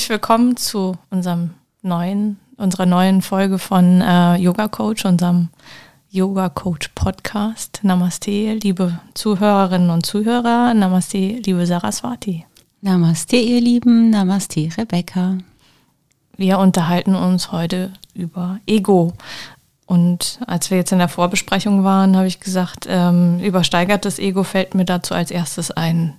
[0.00, 1.50] Herzlich willkommen zu unserem
[1.82, 5.50] neuen, unserer neuen Folge von äh, Yoga Coach, unserem
[6.08, 7.80] Yoga Coach Podcast.
[7.82, 10.72] Namaste, liebe Zuhörerinnen und Zuhörer.
[10.72, 12.46] Namaste, liebe Saraswati.
[12.80, 14.08] Namaste, ihr Lieben.
[14.08, 15.36] Namaste, Rebecca.
[16.34, 19.12] Wir unterhalten uns heute über Ego.
[19.84, 24.74] Und als wir jetzt in der Vorbesprechung waren, habe ich gesagt, ähm, übersteigertes Ego fällt
[24.74, 26.14] mir dazu als erstes ein.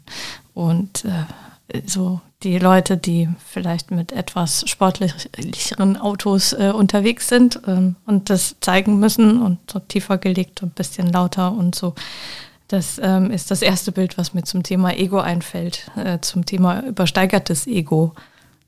[0.54, 7.95] Und äh, so die Leute, die vielleicht mit etwas sportlicheren Autos äh, unterwegs sind ähm,
[8.06, 11.94] und das zeigen müssen und so tiefer gelegt und ein bisschen lauter und so.
[12.67, 16.84] Das ähm, ist das erste Bild, was mir zum Thema Ego einfällt, äh, zum Thema
[16.84, 18.14] übersteigertes Ego.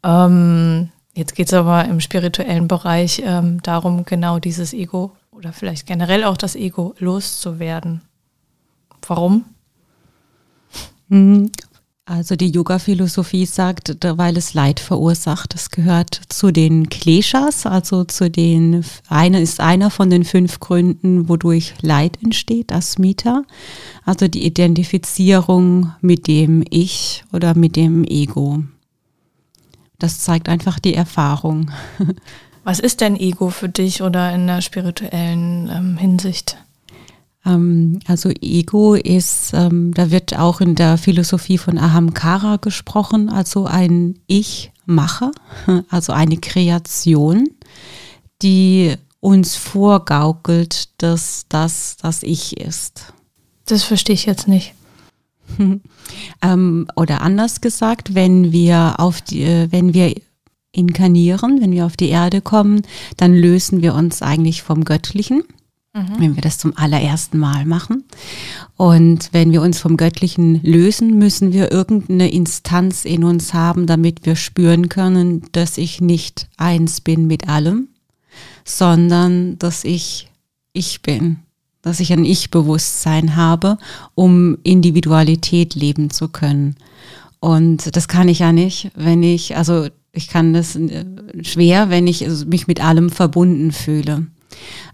[0.03, 5.88] Ähm, jetzt geht es aber im spirituellen Bereich ähm, darum, genau dieses Ego oder vielleicht
[5.88, 8.01] generell auch das Ego loszuwerden.
[9.07, 9.45] Warum?
[12.06, 15.54] Also die Yoga-Philosophie sagt, weil es Leid verursacht.
[15.54, 21.30] Das gehört zu den Kleshas, also zu den, einer ist einer von den fünf Gründen,
[21.30, 23.44] wodurch Leid entsteht, Asmita.
[24.04, 28.66] Also die Identifizierung mit dem Ich oder mit dem Ego.
[29.98, 31.72] Das zeigt einfach die Erfahrung.
[32.66, 36.58] Was ist denn Ego für dich oder in der spirituellen ähm, Hinsicht?
[37.46, 43.66] Ähm, also Ego ist, ähm, da wird auch in der Philosophie von Ahamkara gesprochen, also
[43.66, 45.31] ein Ich-Macher,
[45.90, 47.50] also eine Kreation,
[48.42, 53.14] die uns vorgaukelt, dass das das Ich ist.
[53.66, 54.74] Das verstehe ich jetzt nicht.
[56.42, 60.14] ähm, oder anders gesagt, wenn wir auf die, äh, wenn wir
[60.72, 62.81] inkarnieren, wenn wir auf die Erde kommen,
[63.16, 65.44] dann lösen wir uns eigentlich vom Göttlichen
[65.94, 66.20] mhm.
[66.20, 68.04] wenn wir das zum allerersten Mal machen.
[68.76, 74.26] Und wenn wir uns vom Göttlichen lösen, müssen wir irgendeine Instanz in uns haben, damit
[74.26, 77.88] wir spüren können, dass ich nicht eins bin mit allem,
[78.66, 80.30] sondern dass ich
[80.74, 81.38] ich bin,
[81.84, 83.78] dass ich ein Ich-Bewusstsein habe,
[84.16, 86.75] um Individualität leben zu können.
[87.40, 91.06] Und das kann ich ja nicht, wenn ich, also ich kann das äh,
[91.42, 94.28] schwer, wenn ich mich mit allem verbunden fühle.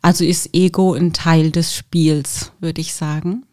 [0.01, 3.43] Also ist Ego ein Teil des Spiels, würde ich sagen.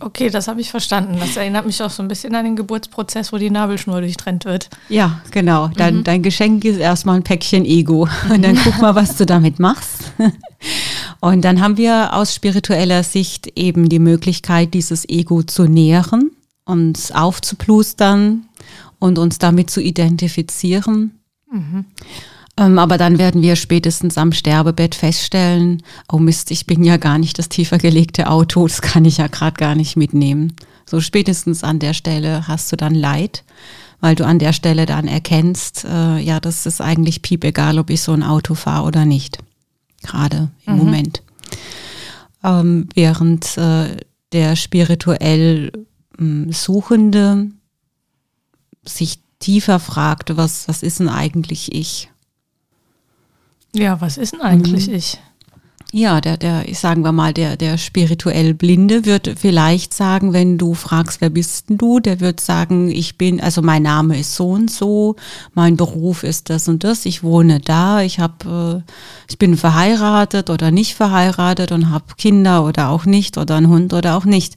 [0.00, 1.16] Okay, das habe ich verstanden.
[1.18, 4.70] Das erinnert mich auch so ein bisschen an den Geburtsprozess, wo die Nabelschnur durchtrennt wird.
[4.88, 5.68] Ja, genau.
[5.68, 6.04] Dein, mhm.
[6.04, 8.08] dein Geschenk ist erstmal ein Päckchen Ego.
[8.30, 10.12] Und dann guck mal, was du damit machst.
[11.20, 16.30] Und dann haben wir aus spiritueller Sicht eben die Möglichkeit, dieses Ego zu nähren,
[16.64, 18.46] uns aufzuplustern
[18.98, 21.18] und uns damit zu identifizieren.
[21.50, 21.86] Mhm.
[22.56, 27.18] Ähm, aber dann werden wir spätestens am Sterbebett feststellen, oh Mist, ich bin ja gar
[27.18, 30.54] nicht das tiefer gelegte Auto, das kann ich ja gerade gar nicht mitnehmen.
[30.86, 33.42] So spätestens an der Stelle hast du dann Leid,
[34.00, 37.90] weil du an der Stelle dann erkennst, äh, ja, das ist eigentlich piep egal, ob
[37.90, 39.38] ich so ein Auto fahre oder nicht.
[40.02, 40.78] Gerade im mhm.
[40.78, 41.22] Moment.
[42.44, 43.96] Ähm, während äh,
[44.32, 45.72] der spirituell
[46.20, 47.50] äh, Suchende
[48.84, 52.10] sich tiefer fragt, was, was ist denn eigentlich ich?
[53.74, 54.94] Ja, was ist denn eigentlich mhm.
[54.94, 55.18] ich?
[55.96, 60.74] Ja, der, der, sagen wir mal, der, der spirituell Blinde wird vielleicht sagen, wenn du
[60.74, 64.48] fragst, wer bist denn du, der wird sagen, ich bin, also mein Name ist so
[64.50, 65.14] und so,
[65.52, 68.92] mein Beruf ist das und das, ich wohne da, ich habe, äh,
[69.30, 73.92] ich bin verheiratet oder nicht verheiratet und habe Kinder oder auch nicht oder einen Hund
[73.92, 74.56] oder auch nicht.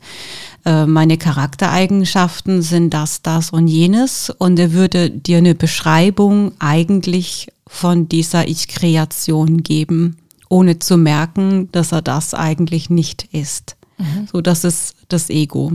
[0.65, 7.49] Äh, meine Charaktereigenschaften sind das, das und jenes und er würde dir eine Beschreibung eigentlich
[7.67, 10.17] von dieser Ich-Kreation geben,
[10.49, 13.75] ohne zu merken, dass er das eigentlich nicht ist.
[13.97, 14.27] Mhm.
[14.31, 15.73] So, das ist das Ego.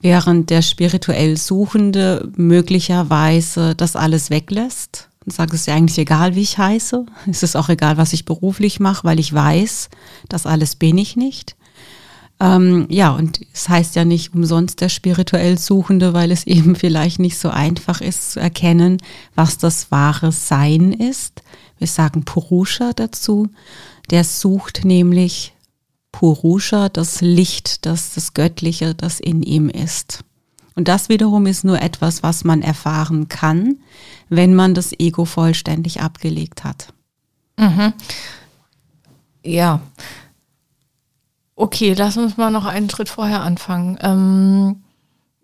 [0.00, 6.34] Während der spirituell Suchende möglicherweise das alles weglässt und sagt, es ist ja eigentlich egal,
[6.34, 7.04] wie ich heiße.
[7.28, 9.88] Es ist auch egal, was ich beruflich mache, weil ich weiß,
[10.28, 11.56] das alles bin ich nicht.
[12.38, 17.18] Ähm, ja, und es heißt ja nicht umsonst der spirituell Suchende, weil es eben vielleicht
[17.18, 18.98] nicht so einfach ist zu erkennen,
[19.34, 21.42] was das wahre Sein ist.
[21.78, 23.48] Wir sagen Purusha dazu.
[24.10, 25.54] Der sucht nämlich
[26.12, 30.24] Purusha, das Licht, das, das Göttliche, das in ihm ist.
[30.74, 33.78] Und das wiederum ist nur etwas, was man erfahren kann,
[34.28, 36.92] wenn man das Ego vollständig abgelegt hat.
[37.58, 37.94] Mhm.
[39.42, 39.80] Ja.
[41.58, 43.98] Okay, lass uns mal noch einen Schritt vorher anfangen.
[44.02, 44.82] Ähm,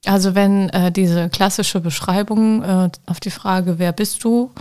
[0.05, 4.53] also wenn äh, diese klassische Beschreibung äh, auf die Frage, wer bist du,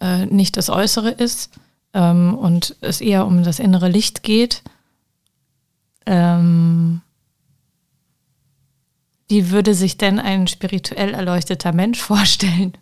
[0.00, 1.50] äh, nicht das Äußere ist
[1.94, 4.62] ähm, und es eher um das innere Licht geht,
[6.06, 7.00] ähm,
[9.28, 12.74] wie würde sich denn ein spirituell erleuchteter Mensch vorstellen?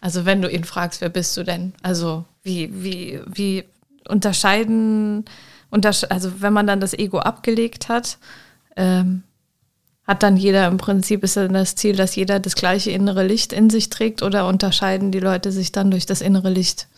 [0.00, 1.74] Also wenn du ihn fragst, wer bist du denn?
[1.80, 3.64] Also wie, wie, wie
[4.08, 5.26] unterscheiden,
[5.72, 8.18] untersche also wenn man dann das Ego abgelegt hat,
[8.76, 9.24] ähm,
[10.06, 13.52] hat dann jeder im Prinzip, ist dann das Ziel, dass jeder das gleiche innere Licht
[13.52, 16.88] in sich trägt oder unterscheiden die Leute sich dann durch das innere Licht?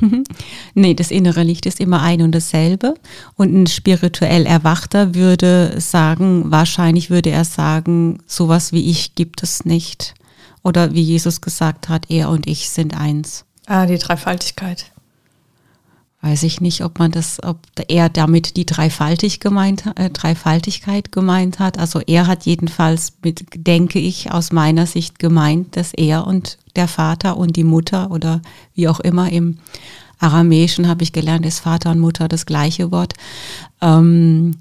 [0.74, 2.94] nee, das innere Licht ist immer ein und dasselbe.
[3.36, 9.64] Und ein spirituell Erwachter würde sagen, wahrscheinlich würde er sagen, sowas wie ich gibt es
[9.64, 10.14] nicht.
[10.62, 13.44] Oder wie Jesus gesagt hat, er und ich sind eins.
[13.66, 14.92] Ah, die Dreifaltigkeit
[16.26, 21.60] weiß ich nicht, ob man das, ob er damit die Dreifaltig gemeint, äh, Dreifaltigkeit gemeint
[21.60, 21.78] hat.
[21.78, 26.88] Also er hat jedenfalls mit, denke ich, aus meiner Sicht gemeint, dass er und der
[26.88, 28.42] Vater und die Mutter oder
[28.74, 29.58] wie auch immer im
[30.18, 33.14] Aramäischen habe ich gelernt, ist Vater und Mutter das gleiche Wort,
[33.80, 34.56] ähm,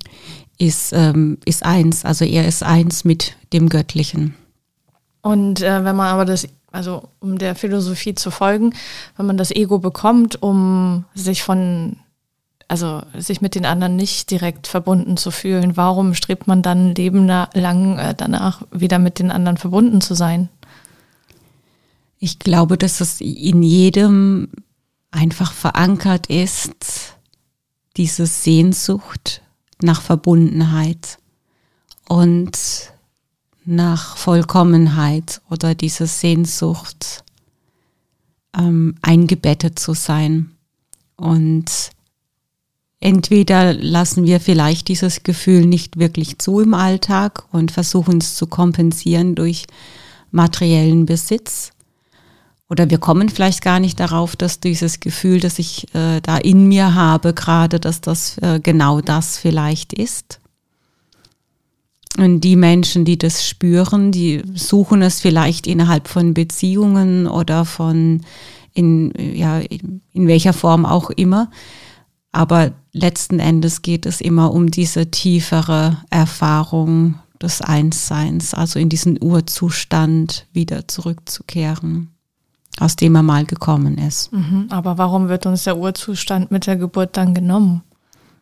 [0.59, 2.05] ist, ähm, ist eins.
[2.05, 4.35] Also er ist eins mit dem Göttlichen.
[5.21, 8.73] Und äh, wenn man aber das also um der Philosophie zu folgen,
[9.17, 11.97] wenn man das Ego bekommt, um sich von,
[12.67, 17.25] also sich mit den anderen nicht direkt verbunden zu fühlen, warum strebt man dann Leben
[17.27, 20.49] lang äh, danach wieder mit den anderen verbunden zu sein?
[22.19, 24.49] Ich glaube, dass es in jedem
[25.11, 27.15] einfach verankert ist,
[27.97, 29.41] diese Sehnsucht
[29.81, 31.19] nach Verbundenheit.
[32.07, 32.57] Und
[33.65, 37.23] nach Vollkommenheit oder diese Sehnsucht,
[38.57, 40.51] ähm, eingebettet zu sein.
[41.17, 41.91] Und
[42.99, 48.47] entweder lassen wir vielleicht dieses Gefühl nicht wirklich zu im Alltag und versuchen es zu
[48.47, 49.65] kompensieren durch
[50.31, 51.71] materiellen Besitz.
[52.67, 56.67] Oder wir kommen vielleicht gar nicht darauf, dass dieses Gefühl, das ich äh, da in
[56.67, 60.39] mir habe, gerade, dass das äh, genau das vielleicht ist.
[62.17, 68.21] Und die Menschen, die das spüren, die suchen es vielleicht innerhalb von Beziehungen oder von
[68.73, 71.49] in, ja, in welcher Form auch immer.
[72.31, 79.21] Aber letzten Endes geht es immer um diese tiefere Erfahrung des Einsseins, also in diesen
[79.21, 82.09] Urzustand wieder zurückzukehren,
[82.79, 84.31] aus dem er mal gekommen ist.
[84.33, 87.83] Mhm, aber warum wird uns der Urzustand mit der Geburt dann genommen?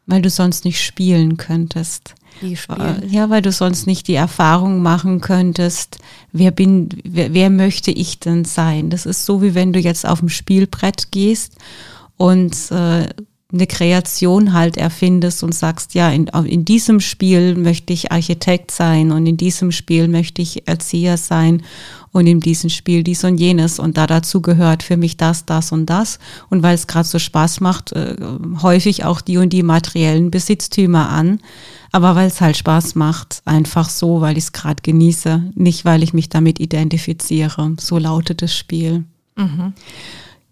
[0.05, 2.15] Weil du sonst nicht spielen könntest.
[2.41, 3.03] Wie spielen?
[3.03, 5.99] Äh, ja, weil du sonst nicht die Erfahrung machen könntest,
[6.31, 8.89] wer bin, wer, wer möchte ich denn sein?
[8.89, 11.55] Das ist so, wie wenn du jetzt auf dem Spielbrett gehst
[12.17, 13.07] und äh,
[13.53, 19.11] eine Kreation halt erfindest und sagst, ja, in, in diesem Spiel möchte ich Architekt sein
[19.11, 21.61] und in diesem Spiel möchte ich Erzieher sein
[22.13, 25.73] und in diesem Spiel dies und jenes und da dazu gehört für mich das, das
[25.73, 28.15] und das und weil es gerade so Spaß macht, äh,
[28.61, 31.39] häufig auch die und die materiellen Besitztümer an,
[31.91, 36.03] aber weil es halt Spaß macht, einfach so, weil ich es gerade genieße, nicht weil
[36.03, 37.75] ich mich damit identifiziere.
[37.79, 39.03] So lautet das Spiel.
[39.35, 39.73] Mhm.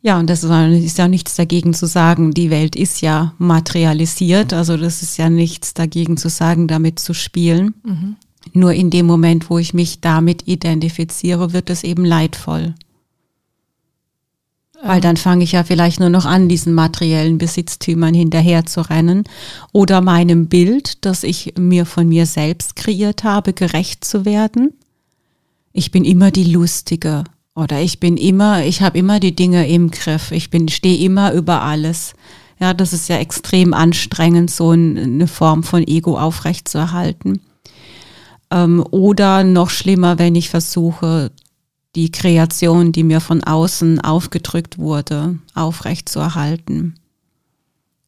[0.03, 4.75] Ja, und das ist ja nichts dagegen zu sagen, die Welt ist ja materialisiert, also
[4.75, 7.75] das ist ja nichts dagegen zu sagen, damit zu spielen.
[7.83, 8.15] Mhm.
[8.53, 12.75] Nur in dem Moment, wo ich mich damit identifiziere, wird es eben leidvoll.
[14.83, 19.25] Weil dann fange ich ja vielleicht nur noch an, diesen materiellen Besitztümern hinterher zu rennen
[19.71, 24.73] oder meinem Bild, das ich mir von mir selbst kreiert habe, gerecht zu werden.
[25.71, 29.91] Ich bin immer die Lustige oder ich bin immer, ich habe immer die Dinge im
[29.91, 30.31] Griff.
[30.31, 32.13] Ich bin, stehe immer über alles.
[32.59, 37.41] Ja, das ist ja extrem anstrengend, so eine Form von Ego aufrechtzuerhalten.
[38.51, 41.31] Ähm, oder noch schlimmer, wenn ich versuche,
[41.95, 46.95] die Kreation, die mir von außen aufgedrückt wurde, aufrechtzuerhalten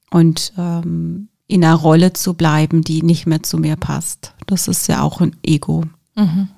[0.09, 4.33] und ähm, in einer Rolle zu bleiben, die nicht mehr zu mir passt.
[4.47, 5.83] Das ist ja auch ein Ego.
[6.15, 6.50] Mhm.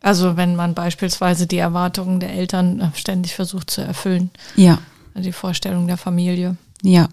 [0.00, 4.30] Also wenn man beispielsweise die Erwartungen der Eltern äh, ständig versucht zu erfüllen.
[4.54, 4.78] Ja.
[5.16, 6.56] Die Vorstellung der Familie.
[6.82, 7.08] Ja,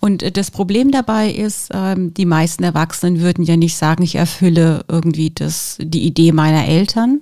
[0.00, 4.84] und das Problem dabei ist, ähm, die meisten Erwachsenen würden ja nicht sagen, ich erfülle
[4.88, 7.20] irgendwie das, die Idee meiner Eltern,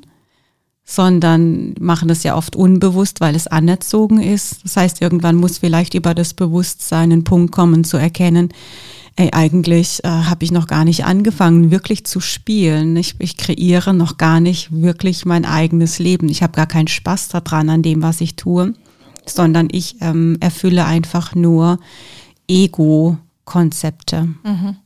[0.84, 4.64] sondern machen das ja oft unbewusst, weil es anerzogen ist.
[4.64, 8.50] Das heißt, irgendwann muss vielleicht über das Bewusstsein ein Punkt kommen zu erkennen,
[9.16, 12.96] ey, eigentlich äh, habe ich noch gar nicht angefangen, wirklich zu spielen.
[12.96, 16.28] Ich, ich kreiere noch gar nicht wirklich mein eigenes Leben.
[16.28, 18.74] Ich habe gar keinen Spaß daran an dem, was ich tue,
[19.26, 21.78] sondern ich ähm, erfülle einfach nur
[22.48, 24.28] Ego-Konzepte.
[24.42, 24.76] Mhm.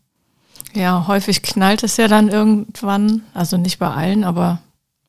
[0.74, 4.60] Ja, häufig knallt es ja dann irgendwann, also nicht bei allen, aber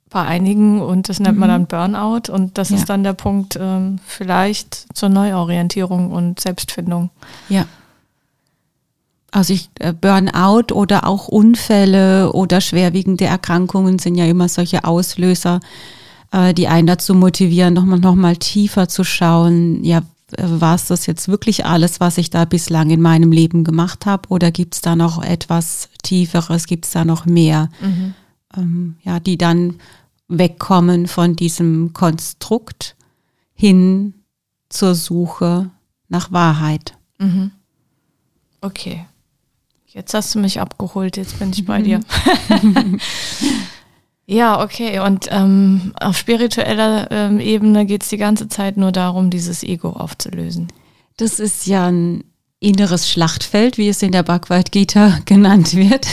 [0.10, 1.68] bei einigen und das nennt man dann mhm.
[1.68, 2.78] Burnout und das ja.
[2.78, 7.12] ist dann der Punkt ähm, vielleicht zur Neuorientierung und Selbstfindung.
[7.48, 7.66] Ja.
[9.32, 15.60] Also ich, äh, Burnout oder auch Unfälle oder schwerwiegende Erkrankungen sind ja immer solche Auslöser,
[16.32, 20.02] äh, die einen dazu motivieren, nochmal noch mal tiefer zu schauen, ja,
[20.38, 24.30] war es das jetzt wirklich alles, was ich da bislang in meinem Leben gemacht habe
[24.30, 28.14] oder gibt es da noch etwas Tieferes, gibt es da noch mehr, mhm.
[28.56, 29.80] ähm, ja, die dann
[30.28, 32.96] wegkommen von diesem Konstrukt
[33.54, 34.14] hin
[34.70, 35.72] zur Suche
[36.08, 36.96] nach Wahrheit.
[37.18, 37.52] Mhm.
[38.62, 39.06] Okay.
[39.88, 42.02] Jetzt hast du mich abgeholt, jetzt bin ich bei dir.
[44.30, 45.00] ja, okay.
[45.00, 49.90] Und ähm, auf spiritueller ähm, Ebene geht es die ganze Zeit nur darum, dieses Ego
[49.90, 50.68] aufzulösen.
[51.18, 52.24] Das ist ja ein
[52.60, 56.06] inneres Schlachtfeld, wie es in der Bhagavad Gita genannt wird.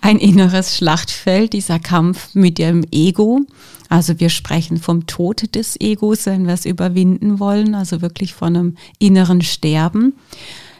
[0.00, 3.40] Ein inneres Schlachtfeld, dieser Kampf mit dem Ego.
[3.88, 8.56] Also wir sprechen vom Tod des Egos, wenn wir es überwinden wollen, also wirklich von
[8.56, 10.14] einem inneren Sterben.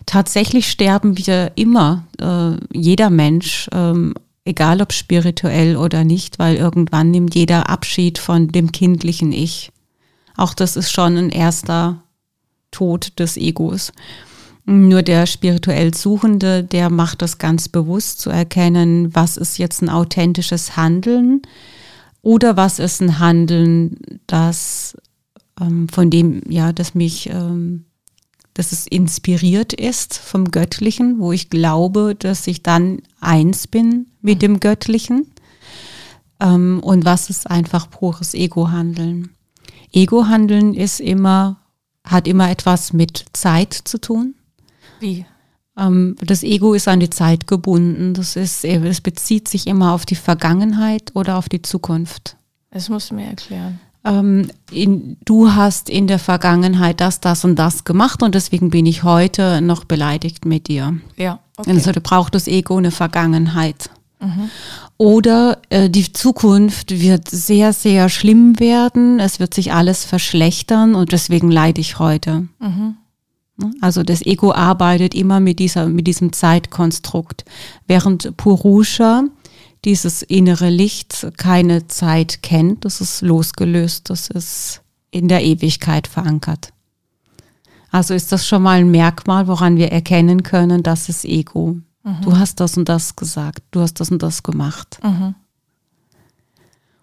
[0.07, 7.11] Tatsächlich sterben wir immer, äh, jeder Mensch, ähm, egal ob spirituell oder nicht, weil irgendwann
[7.11, 9.70] nimmt jeder Abschied von dem kindlichen Ich.
[10.37, 12.02] Auch das ist schon ein erster
[12.70, 13.92] Tod des Egos.
[14.64, 19.88] Nur der spirituell Suchende, der macht das ganz bewusst zu erkennen, was ist jetzt ein
[19.88, 21.42] authentisches Handeln
[22.23, 24.97] oder was ist ein Handeln, das
[25.61, 27.87] ähm, von dem, ja, das mich, ähm,
[28.54, 34.42] dass es inspiriert ist vom Göttlichen, wo ich glaube, dass ich dann eins bin mit
[34.42, 35.33] dem Göttlichen.
[36.40, 39.30] Ähm, und was ist einfach pures Ego-Handeln?
[39.92, 41.61] Ego-Handeln ist immer,
[42.04, 44.35] hat immer etwas mit Zeit zu tun.
[44.99, 45.26] Wie?
[45.76, 48.14] Ähm, das Ego ist an die Zeit gebunden.
[48.14, 52.37] Das ist, es bezieht sich immer auf die Vergangenheit oder auf die Zukunft.
[52.71, 53.80] Das musst du mir erklären.
[54.04, 58.87] Ähm, in, du hast in der Vergangenheit das, das und das gemacht und deswegen bin
[58.87, 60.97] ich heute noch beleidigt mit dir.
[61.16, 61.40] Ja.
[61.57, 61.71] Okay.
[61.71, 63.90] Also du braucht das Ego eine Vergangenheit.
[64.21, 64.50] Mhm.
[64.97, 69.19] Oder äh, die Zukunft wird sehr, sehr schlimm werden.
[69.19, 72.49] Es wird sich alles verschlechtern und deswegen leide ich heute.
[72.59, 72.97] Mhm.
[73.57, 73.71] Ne?
[73.80, 77.45] Also das Ego arbeitet immer mit, dieser, mit diesem Zeitkonstrukt,
[77.87, 79.25] während Purusha,
[79.84, 86.72] dieses innere Licht, keine Zeit kennt, das ist losgelöst, das ist in der Ewigkeit verankert.
[87.90, 91.78] Also ist das schon mal ein Merkmal, woran wir erkennen können, das ist Ego.
[92.04, 92.20] Mhm.
[92.22, 94.99] Du hast das und das gesagt, du hast das und das gemacht.
[95.02, 95.34] Mhm.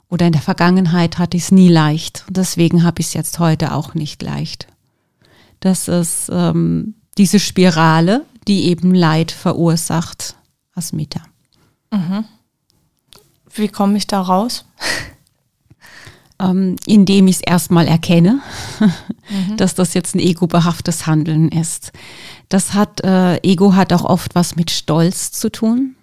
[0.10, 3.40] Oder in der Vergangenheit hatte ich es nie leicht und deswegen habe ich es jetzt
[3.40, 4.68] heute auch nicht leicht.
[5.60, 10.38] Das ist ähm, diese Spirale, die eben Leid verursacht,
[10.74, 11.22] Asmita.
[11.92, 12.24] Mhm.
[13.54, 14.66] Wie komme ich da raus?
[16.40, 18.42] ähm, indem ich es erstmal erkenne,
[18.80, 19.58] mhm.
[19.58, 21.92] dass das jetzt ein ego-behaftes Handeln ist.
[22.50, 25.96] Das hat, äh, Ego hat auch oft was mit Stolz zu tun.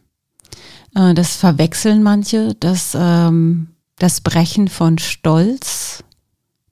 [0.95, 6.05] Äh, das verwechseln manche, das, ähm, das Brechen von Stolz,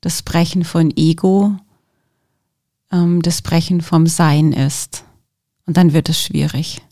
[0.00, 1.56] das Brechen von Ego
[2.92, 5.04] ähm, das Brechen vom Sein ist.
[5.66, 6.82] Und dann wird es schwierig.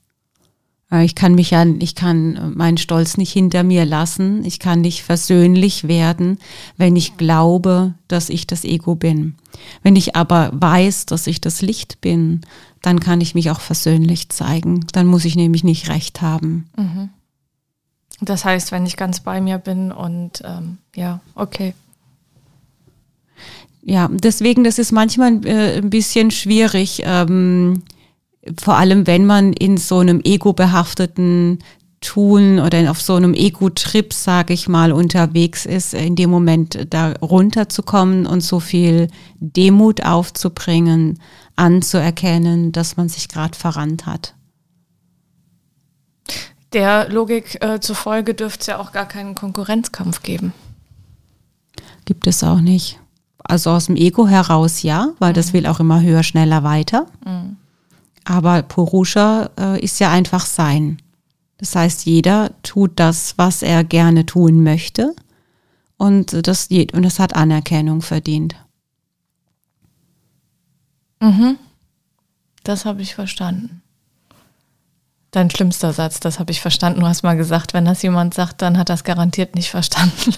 [0.90, 4.44] Äh, ich kann mich ja, ich kann meinen Stolz nicht hinter mir lassen.
[4.44, 6.38] Ich kann nicht versöhnlich werden,
[6.76, 9.37] wenn ich glaube, dass ich das Ego bin.
[9.82, 12.42] Wenn ich aber weiß, dass ich das Licht bin,
[12.82, 14.87] dann kann ich mich auch versöhnlich zeigen.
[14.92, 16.68] Dann muss ich nämlich nicht recht haben.
[16.76, 17.11] Mhm.
[18.23, 21.75] Das heißt, wenn ich ganz bei mir bin und ähm, ja, okay,
[23.82, 27.82] ja, deswegen, das ist manchmal äh, ein bisschen schwierig, ähm,
[28.59, 31.59] vor allem wenn man in so einem ego-behafteten
[32.00, 37.12] Tun oder auf so einem Ego-Trip, sage ich mal, unterwegs ist, in dem Moment da
[37.20, 41.20] runterzukommen und so viel Demut aufzubringen,
[41.56, 44.35] anzuerkennen, dass man sich gerade verrannt hat.
[46.73, 50.54] Der Logik äh, zufolge dürfte es ja auch gar keinen Konkurrenzkampf geben.
[52.06, 52.99] Gibt es auch nicht.
[53.44, 55.35] Also aus dem Ego heraus ja, weil mhm.
[55.35, 57.06] das will auch immer höher, schneller, weiter.
[57.26, 57.56] Mhm.
[58.30, 61.02] Aber Purusha äh, ist ja einfach sein.
[61.58, 65.16] Das heißt, jeder tut das, was er gerne tun möchte.
[65.96, 68.54] Und das, und das hat Anerkennung verdient.
[71.18, 71.58] Mhm.
[72.62, 73.82] Das habe ich verstanden.
[75.32, 77.00] Dein schlimmster Satz, das habe ich verstanden.
[77.00, 80.34] Du hast mal gesagt, wenn das jemand sagt, dann hat das garantiert nicht verstanden.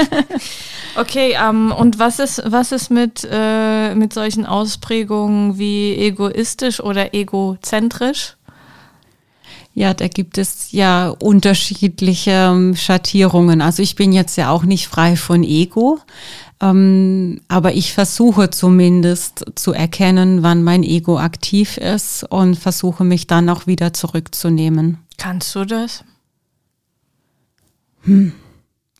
[0.96, 7.12] okay, ähm, und was ist, was ist mit, äh, mit solchen Ausprägungen wie egoistisch oder
[7.12, 8.36] egozentrisch?
[9.74, 13.60] Ja, da gibt es ja unterschiedliche ähm, Schattierungen.
[13.60, 15.98] Also ich bin jetzt ja auch nicht frei von Ego.
[16.60, 23.26] Ähm, aber ich versuche zumindest zu erkennen, wann mein Ego aktiv ist und versuche mich
[23.26, 24.98] dann auch wieder zurückzunehmen.
[25.18, 26.04] Kannst du das?
[28.02, 28.32] Hm.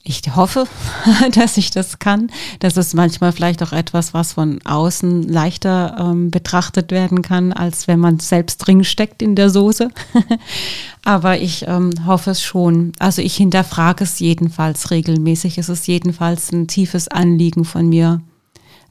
[0.08, 0.64] Ich hoffe,
[1.34, 2.30] dass ich das kann.
[2.60, 7.88] Das ist manchmal vielleicht auch etwas, was von außen leichter ähm, betrachtet werden kann, als
[7.88, 9.90] wenn man selbst drin steckt in der Soße.
[11.04, 12.92] Aber ich ähm, hoffe es schon.
[12.98, 15.58] Also ich hinterfrage es jedenfalls regelmäßig.
[15.58, 18.22] Es ist jedenfalls ein tiefes Anliegen von mir,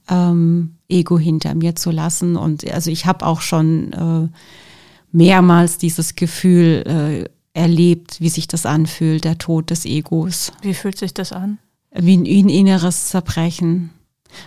[0.10, 2.36] ähm, Ego hinter mir zu lassen.
[2.36, 4.28] Und also ich habe auch schon äh,
[5.12, 6.84] mehrmals dieses Gefühl,
[7.26, 10.52] äh, erlebt, wie sich das anfühlt, der Tod des Egos.
[10.62, 11.58] Wie fühlt sich das an?
[11.92, 13.90] Wie ein, ein inneres Zerbrechen.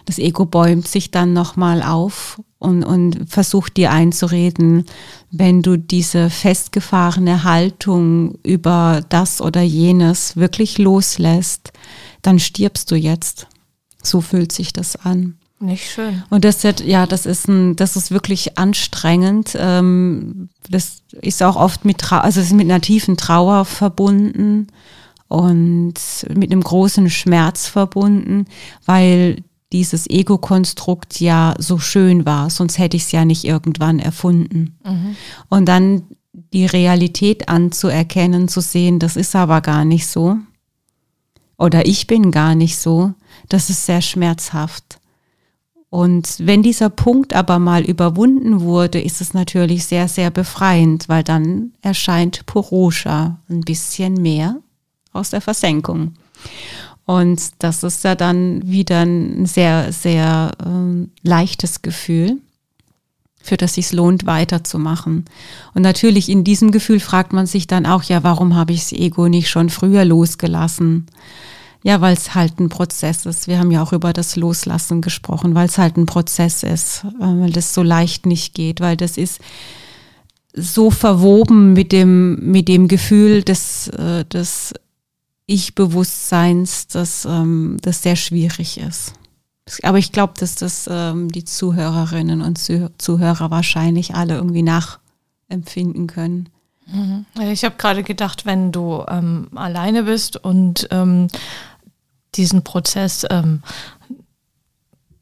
[0.04, 4.84] Das Ego bäumt sich dann nochmal auf und, und versucht dir einzureden,
[5.30, 11.72] wenn du diese festgefahrene Haltung über das oder jenes wirklich loslässt,
[12.22, 13.48] dann stirbst du jetzt.
[14.02, 15.39] So fühlt sich das an.
[15.60, 16.22] Nicht schön.
[16.30, 19.56] Und das ja, das ist ein, das ist wirklich anstrengend.
[19.58, 24.68] Ähm, das ist auch oft mit, Trau also ist mit einer tiefen Trauer verbunden
[25.28, 25.94] und
[26.34, 28.46] mit einem großen Schmerz verbunden,
[28.86, 34.78] weil dieses Ego-Konstrukt ja so schön war, sonst hätte ich es ja nicht irgendwann erfunden.
[34.84, 35.16] Mhm.
[35.50, 36.02] Und dann
[36.32, 40.38] die Realität anzuerkennen, zu sehen, das ist aber gar nicht so.
[41.58, 43.12] Oder ich bin gar nicht so,
[43.48, 44.99] das ist sehr schmerzhaft.
[45.90, 51.24] Und wenn dieser Punkt aber mal überwunden wurde, ist es natürlich sehr, sehr befreiend, weil
[51.24, 54.56] dann erscheint Purusha ein bisschen mehr
[55.12, 56.14] aus der Versenkung.
[57.06, 62.38] Und das ist ja dann wieder ein sehr, sehr äh, leichtes Gefühl,
[63.42, 65.24] für das sich lohnt, weiterzumachen.
[65.74, 68.92] Und natürlich in diesem Gefühl fragt man sich dann auch, ja, warum habe ich das
[68.92, 71.06] Ego nicht schon früher losgelassen?
[71.82, 73.48] Ja, weil es halt ein Prozess ist.
[73.48, 77.24] Wir haben ja auch über das Loslassen gesprochen, weil es halt ein Prozess ist, äh,
[77.24, 79.40] weil das so leicht nicht geht, weil das ist
[80.52, 84.74] so verwoben mit dem, mit dem Gefühl des, äh, des
[85.46, 89.14] Ich-Bewusstseins, dass ähm, das sehr schwierig ist.
[89.82, 96.48] Aber ich glaube, dass das ähm, die Zuhörerinnen und Zuhörer wahrscheinlich alle irgendwie nachempfinden können.
[96.86, 97.24] Mhm.
[97.52, 101.28] Ich habe gerade gedacht, wenn du ähm, alleine bist und ähm,
[102.34, 103.62] diesen Prozess ähm,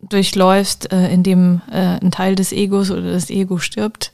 [0.01, 4.13] durchläufst, äh, in dem äh, ein Teil des Egos oder das Ego stirbt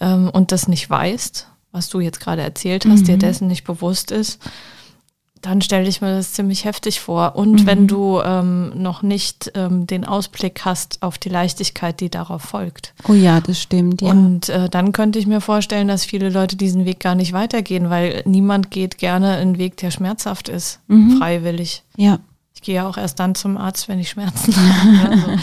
[0.00, 3.04] ähm, und das nicht weißt, was du jetzt gerade erzählt hast, mhm.
[3.04, 4.40] dir dessen nicht bewusst ist,
[5.40, 7.36] dann stelle ich mir das ziemlich heftig vor.
[7.36, 7.66] Und mhm.
[7.66, 12.94] wenn du ähm, noch nicht ähm, den Ausblick hast auf die Leichtigkeit, die darauf folgt.
[13.06, 14.00] Oh ja, das stimmt.
[14.00, 14.10] Ja.
[14.10, 17.90] Und äh, dann könnte ich mir vorstellen, dass viele Leute diesen Weg gar nicht weitergehen,
[17.90, 21.18] weil niemand geht gerne einen Weg, der schmerzhaft ist, mhm.
[21.18, 21.82] freiwillig.
[21.96, 22.20] Ja
[22.64, 25.10] gehe ja auch erst dann zum Arzt, wenn ich Schmerzen habe.
[25.12, 25.38] Also.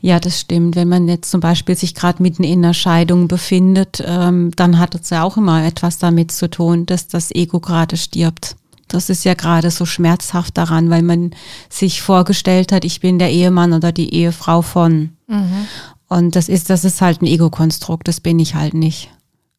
[0.00, 0.76] Ja, das stimmt.
[0.76, 4.94] Wenn man jetzt zum Beispiel sich gerade mitten in einer Scheidung befindet, ähm, dann hat
[4.94, 8.56] es ja auch immer etwas damit zu tun, dass das Ego gerade stirbt.
[8.86, 11.32] Das ist ja gerade so schmerzhaft daran, weil man
[11.68, 15.10] sich vorgestellt hat, ich bin der Ehemann oder die Ehefrau von.
[15.26, 15.66] Mhm.
[16.08, 19.10] Und das ist, das ist halt ein Ego-Konstrukt, das bin ich halt nicht.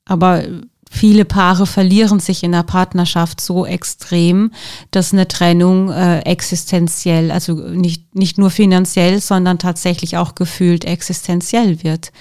[0.05, 0.43] Aber
[0.89, 4.51] viele Paare verlieren sich in der Partnerschaft so extrem,
[4.91, 11.83] dass eine Trennung äh, existenziell, also nicht, nicht nur finanziell, sondern tatsächlich auch gefühlt existenziell
[11.83, 12.11] wird.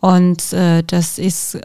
[0.00, 1.58] Und äh, das ist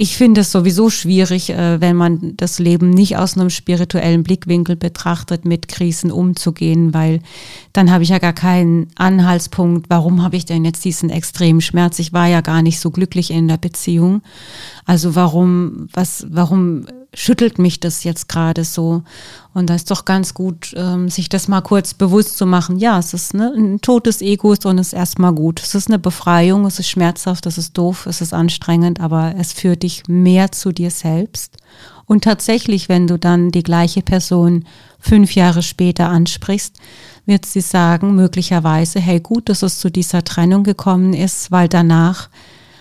[0.00, 4.76] ich finde es sowieso schwierig, äh, wenn man das Leben nicht aus einem spirituellen Blickwinkel
[4.76, 7.18] betrachtet, mit Krisen umzugehen, weil
[7.72, 11.98] dann habe ich ja gar keinen Anhaltspunkt, warum habe ich denn jetzt diesen extremen Schmerz?
[11.98, 14.22] Ich war ja gar nicht so glücklich in der Beziehung.
[14.86, 19.02] Also warum, was, warum schüttelt mich das jetzt gerade so?
[19.54, 22.78] Und da ist doch ganz gut, ähm, sich das mal kurz bewusst zu machen.
[22.78, 25.60] Ja, es ist ne, ein totes Ego und es ist erstmal gut.
[25.60, 29.52] Es ist eine Befreiung, es ist schmerzhaft, es ist doof, es ist anstrengend, aber es
[29.52, 31.56] führt dich mehr zu dir selbst.
[32.06, 34.64] Und tatsächlich, wenn du dann die gleiche Person
[34.98, 36.76] fünf Jahre später ansprichst,
[37.26, 42.30] wird sie sagen, möglicherweise, hey gut, dass es zu dieser Trennung gekommen ist, weil danach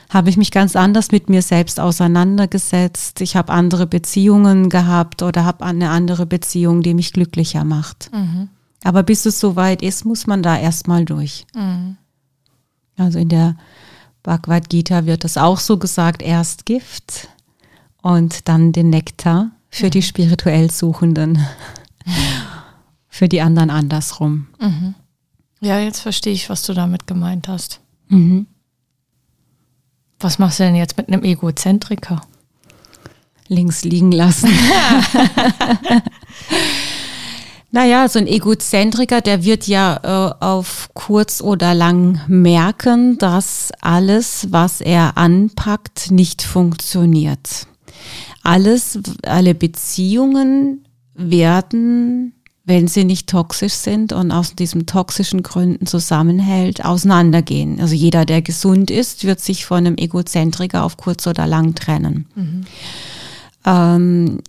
[0.10, 3.22] habe ich mich ganz anders mit mir selbst auseinandergesetzt.
[3.22, 8.10] Ich habe andere Beziehungen gehabt oder habe eine andere Beziehung, die mich glücklicher macht.
[8.14, 8.50] Mhm.
[8.84, 11.46] Aber bis es soweit ist, muss man da erstmal durch.
[11.54, 11.98] Mhm.
[12.98, 13.58] Also in der
[14.24, 17.30] Bhagavad Gita wird es auch so gesagt, erst Gift
[18.02, 19.92] und dann den Nektar für mhm.
[19.92, 21.46] die spirituell Suchenden.
[23.18, 24.48] für die anderen andersrum.
[24.60, 24.94] Mhm.
[25.60, 27.82] Ja, jetzt verstehe ich, was du damit gemeint hast.
[28.10, 28.46] Mhm.
[30.20, 32.22] Was machst du denn jetzt mit einem Egozentriker?
[33.48, 34.50] Links liegen lassen.
[37.72, 44.48] naja, so ein Egozentriker, der wird ja äh, auf kurz oder lang merken, dass alles,
[44.52, 47.68] was er anpackt, nicht funktioniert.
[48.44, 52.34] Alles, alle Beziehungen werden
[52.68, 57.80] wenn sie nicht toxisch sind und aus diesen toxischen Gründen zusammenhält, auseinandergehen.
[57.80, 62.28] Also jeder, der gesund ist, wird sich von einem Egozentriker auf kurz oder lang trennen.
[62.36, 62.66] Mhm.
[63.66, 64.40] Ähm,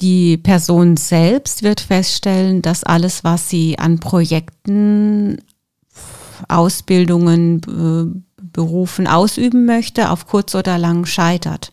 [0.00, 5.38] die Person selbst wird feststellen, dass alles, was sie an Projekten,
[6.48, 11.72] Ausbildungen, Berufen ausüben möchte, auf kurz oder lang scheitert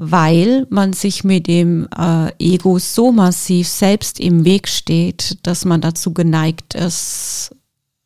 [0.00, 5.80] weil man sich mit dem äh, Ego so massiv selbst im Weg steht, dass man
[5.80, 7.50] dazu geneigt ist,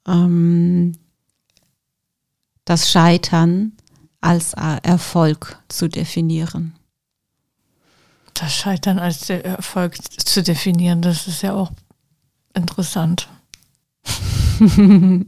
[0.09, 0.93] ähm,
[2.65, 3.73] das Scheitern
[4.23, 6.75] als äh, Erfolg zu definieren.
[8.33, 11.73] Das Scheitern als Erfolg zu definieren, das ist ja auch
[12.55, 13.29] interessant.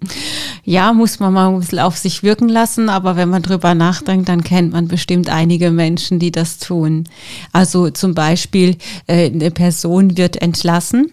[0.65, 4.29] ja, muss man mal ein bisschen auf sich wirken lassen, aber wenn man drüber nachdenkt,
[4.29, 7.05] dann kennt man bestimmt einige Menschen, die das tun.
[7.53, 11.13] Also zum Beispiel, äh, eine Person wird entlassen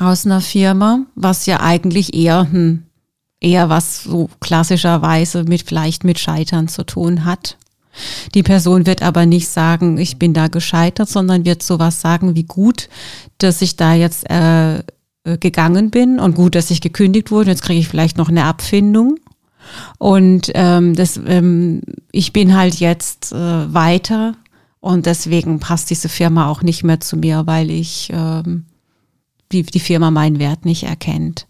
[0.00, 2.84] aus einer Firma, was ja eigentlich eher, hm,
[3.40, 7.56] eher was so klassischerweise mit vielleicht mit Scheitern zu tun hat.
[8.34, 12.44] Die Person wird aber nicht sagen, ich bin da gescheitert, sondern wird sowas sagen wie
[12.44, 12.88] gut,
[13.38, 14.82] dass ich da jetzt äh,
[15.38, 17.50] gegangen bin und gut, dass ich gekündigt wurde.
[17.50, 19.18] Jetzt kriege ich vielleicht noch eine Abfindung.
[19.98, 21.82] Und ähm, das, ähm,
[22.12, 24.36] ich bin halt jetzt äh, weiter
[24.80, 28.66] und deswegen passt diese Firma auch nicht mehr zu mir, weil ich ähm,
[29.52, 31.46] die, die Firma meinen Wert nicht erkennt.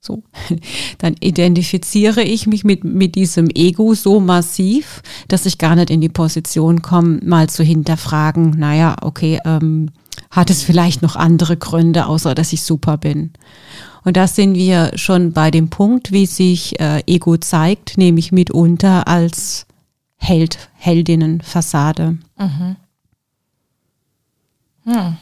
[0.00, 0.22] So,
[0.98, 6.00] dann identifiziere ich mich mit, mit diesem Ego so massiv, dass ich gar nicht in
[6.00, 9.90] die Position komme, mal zu hinterfragen, naja, okay, ähm,
[10.30, 13.32] hat es vielleicht noch andere Gründe, außer dass ich super bin.
[14.04, 19.06] Und da sind wir schon bei dem Punkt, wie sich äh, Ego zeigt, nämlich mitunter
[19.06, 19.66] als
[20.16, 22.18] Held, Heldinnenfassade.
[22.38, 22.76] Mhm.
[24.84, 25.16] Hm.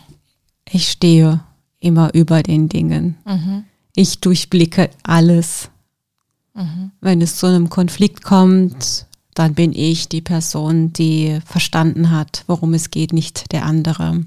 [0.71, 1.41] Ich stehe
[1.81, 3.17] immer über den Dingen.
[3.25, 3.65] Mhm.
[3.95, 5.71] Ich durchblicke alles.
[6.55, 6.93] Mhm.
[7.01, 12.73] Wenn es zu einem Konflikt kommt, dann bin ich die Person, die verstanden hat, worum
[12.75, 14.25] es geht, nicht der andere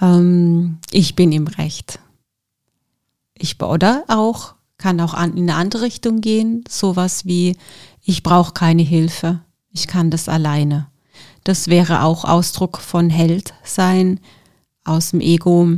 [0.00, 1.98] ähm, ich bin im Recht.
[3.34, 7.56] Ich oder auch kann auch an, in eine andere Richtung gehen, sowas wie
[8.02, 9.40] ich brauche keine Hilfe,
[9.72, 10.88] ich kann das alleine.
[11.44, 14.20] Das wäre auch Ausdruck von Held sein
[14.84, 15.68] aus dem Ego,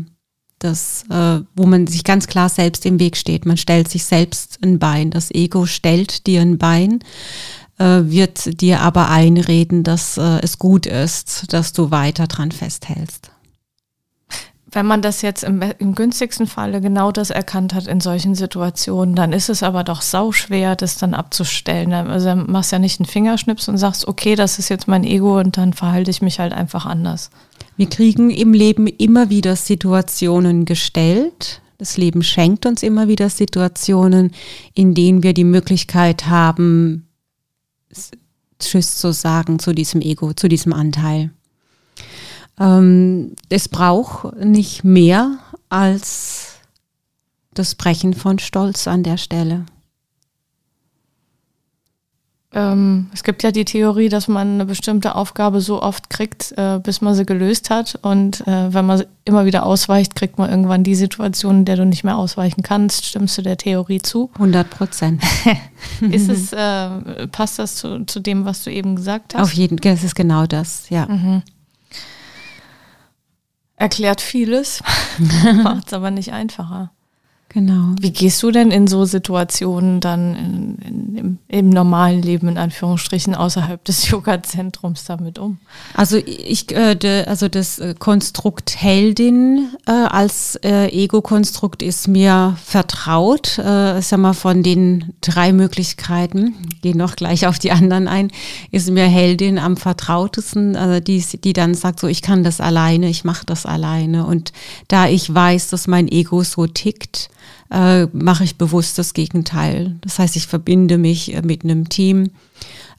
[0.58, 3.46] das, äh, wo man sich ganz klar selbst im Weg steht.
[3.46, 5.11] Man stellt sich selbst ein Bein.
[5.11, 7.00] Das Ego stellt dir ein Bein,
[7.78, 13.30] äh, wird dir aber einreden, dass äh, es gut ist, dass du weiter dran festhältst.
[14.74, 19.14] Wenn man das jetzt im, im, günstigsten Falle genau das erkannt hat in solchen Situationen,
[19.14, 21.92] dann ist es aber doch sauschwer, das dann abzustellen.
[21.92, 25.38] Also dann machst ja nicht einen Fingerschnips und sagst, okay, das ist jetzt mein Ego
[25.38, 27.28] und dann verhalte ich mich halt einfach anders.
[27.76, 31.61] Wir kriegen im Leben immer wieder Situationen gestellt.
[31.76, 34.32] Das Leben schenkt uns immer wieder Situationen,
[34.72, 37.08] in denen wir die Möglichkeit haben,
[38.58, 41.30] Tschüss zu sagen zu diesem Ego, zu diesem Anteil.
[42.58, 45.38] Ähm, es braucht nicht mehr
[45.68, 46.56] als
[47.54, 49.66] das Brechen von Stolz an der Stelle.
[52.54, 56.80] Ähm, es gibt ja die Theorie, dass man eine bestimmte Aufgabe so oft kriegt, äh,
[56.82, 57.98] bis man sie gelöst hat.
[58.02, 61.86] Und äh, wenn man immer wieder ausweicht, kriegt man irgendwann die Situation, in der du
[61.86, 63.06] nicht mehr ausweichen kannst.
[63.06, 64.30] Stimmst du der Theorie zu?
[64.34, 65.22] 100 Prozent.
[66.10, 69.42] ist es, äh, passt das zu, zu dem, was du eben gesagt hast?
[69.42, 71.06] Auf jeden Fall, es ist genau das, ja.
[71.06, 71.42] Mhm.
[73.82, 74.80] Erklärt vieles,
[75.64, 76.92] macht es aber nicht einfacher.
[77.52, 77.94] Genau.
[78.00, 82.56] Wie gehst du denn in so Situationen dann in, in, im, im, normalen Leben in
[82.56, 85.58] Anführungsstrichen außerhalb des Yoga-Zentrums damit um?
[85.94, 92.56] Also ich, äh, de, also das äh, Konstrukt Heldin äh, als äh, Ego-Konstrukt ist mir
[92.64, 93.58] vertraut.
[93.58, 98.30] Äh, sag mal von den drei Möglichkeiten, gehe noch gleich auf die anderen ein,
[98.70, 103.10] ist mir Heldin am vertrautesten, also die, die dann sagt so, ich kann das alleine,
[103.10, 104.24] ich mache das alleine.
[104.24, 104.54] Und
[104.88, 107.28] da ich weiß, dass mein Ego so tickt,
[107.70, 109.96] äh, mache ich bewusst das Gegenteil.
[110.02, 112.31] Das heißt, ich verbinde mich äh, mit einem Team.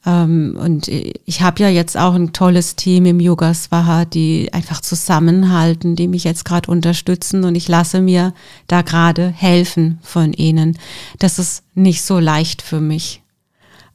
[0.05, 4.81] Ähm, und ich habe ja jetzt auch ein tolles Team im Yoga Swaha, die einfach
[4.81, 8.33] zusammenhalten, die mich jetzt gerade unterstützen und ich lasse mir
[8.67, 10.77] da gerade helfen von ihnen.
[11.19, 13.21] Das ist nicht so leicht für mich.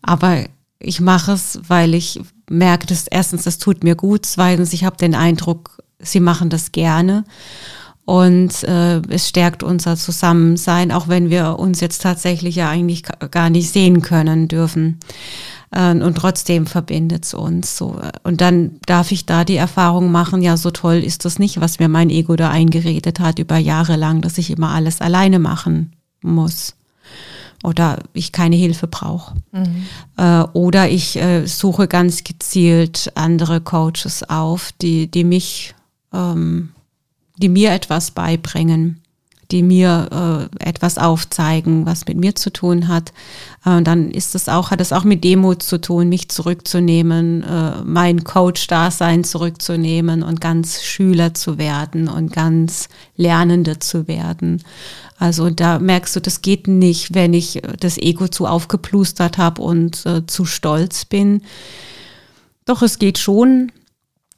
[0.01, 0.45] Aber
[0.79, 4.97] ich mache es, weil ich merke, dass erstens, das tut mir gut, zweitens, ich habe
[4.97, 7.25] den Eindruck, sie machen das gerne
[8.09, 13.51] und äh, es stärkt unser Zusammensein, auch wenn wir uns jetzt tatsächlich ja eigentlich gar
[13.51, 14.99] nicht sehen können dürfen.
[15.73, 18.01] Äh, und trotzdem verbindet es uns so.
[18.23, 21.81] Und dann darf ich da die Erfahrung machen, ja, so toll ist das nicht, was
[21.81, 25.93] mir mein Ego da eingeredet hat über Jahre lang, dass ich immer alles alleine machen
[26.23, 26.77] muss
[27.63, 29.35] oder ich keine Hilfe brauche.
[29.53, 29.85] Mhm.
[30.17, 35.75] Äh, oder ich äh, suche ganz gezielt andere Coaches auf, die, die mich
[36.15, 36.71] ähm,
[37.39, 39.01] die mir etwas beibringen,
[39.51, 43.13] die mir äh, etwas aufzeigen, was mit mir zu tun hat.
[43.65, 47.83] Äh, dann ist es auch, hat es auch mit Demut zu tun, mich zurückzunehmen, äh,
[47.85, 54.63] mein Coach-Dasein zurückzunehmen und ganz Schüler zu werden und ganz Lernende zu werden.
[55.19, 60.05] Also da merkst du, das geht nicht, wenn ich das Ego zu aufgeplustert habe und
[60.05, 61.43] äh, zu stolz bin.
[62.67, 63.73] Doch es geht schon,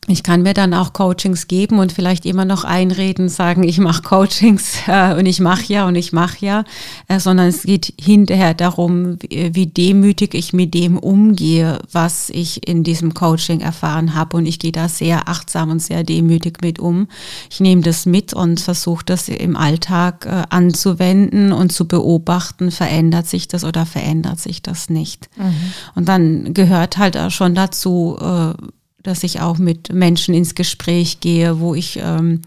[0.09, 4.03] ich kann mir dann auch Coachings geben und vielleicht immer noch einreden, sagen, ich mache
[4.03, 6.65] Coachings äh, und ich mache ja und ich mache ja,
[7.07, 12.67] äh, sondern es geht hinterher darum, wie, wie, demütig ich mit dem umgehe, was ich
[12.67, 14.39] in diesem Coaching erfahren habe.
[14.39, 17.07] Und ich gehe da sehr achtsam und sehr demütig mit um.
[17.51, 23.27] Ich nehme das mit und versuche das im Alltag äh, anzuwenden und zu beobachten, verändert
[23.27, 25.29] sich das oder verändert sich das nicht.
[25.37, 25.73] Mhm.
[25.95, 28.55] Und dann gehört halt auch schon dazu, äh,
[29.03, 32.43] dass ich auch mit Menschen ins Gespräch gehe, wo ich ähm,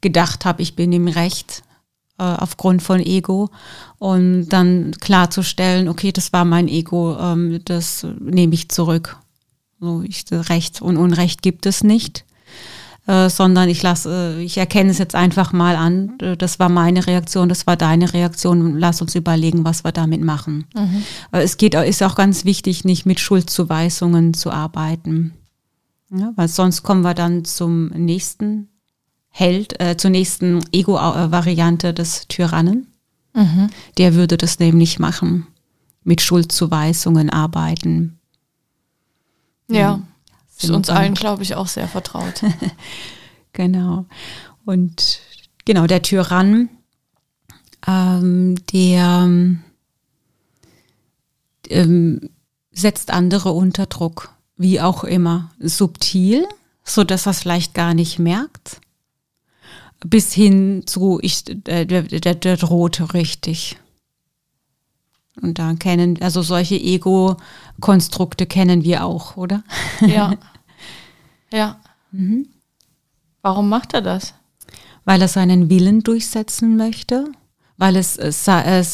[0.00, 1.62] gedacht habe, ich bin im Recht
[2.18, 3.50] äh, aufgrund von Ego
[3.98, 9.16] und dann klarzustellen, okay, das war mein Ego, ähm, das nehme ich zurück.
[9.80, 12.24] So, ich, Recht und Unrecht gibt es nicht.
[13.08, 16.18] Äh, sondern ich lasse, äh, ich erkenne es jetzt einfach mal an.
[16.20, 18.78] Äh, das war meine Reaktion, das war deine Reaktion.
[18.78, 20.66] Lass uns überlegen, was wir damit machen.
[20.76, 21.02] Mhm.
[21.32, 25.32] Äh, es geht, ist auch ganz wichtig, nicht mit Schuldzuweisungen zu arbeiten.
[26.10, 28.68] Ja, weil sonst kommen wir dann zum nächsten
[29.28, 32.88] Held, äh, zur nächsten Ego-Variante des Tyrannen.
[33.34, 33.68] Mhm.
[33.98, 35.46] Der würde das nämlich machen.
[36.02, 38.18] Mit Schuldzuweisungen arbeiten.
[39.70, 40.00] Ja,
[40.56, 42.42] ist uns allen, glaube ich, auch sehr vertraut.
[43.52, 44.06] genau.
[44.64, 45.20] Und
[45.66, 46.70] genau, der Tyrann,
[47.86, 49.28] ähm, der
[51.68, 52.30] ähm,
[52.72, 56.46] setzt andere unter Druck wie auch immer, subtil,
[56.84, 58.80] so dass er es vielleicht gar nicht merkt,
[60.04, 62.02] bis hin zu, ich, der, der,
[62.34, 63.78] der droht richtig.
[65.40, 69.62] Und da kennen, also solche Ego-Konstrukte kennen wir auch, oder?
[70.00, 70.34] Ja.
[71.50, 71.80] Ja.
[72.12, 72.46] Mhm.
[73.40, 74.34] Warum macht er das?
[75.06, 77.32] Weil er seinen Willen durchsetzen möchte
[77.78, 78.46] weil es, es,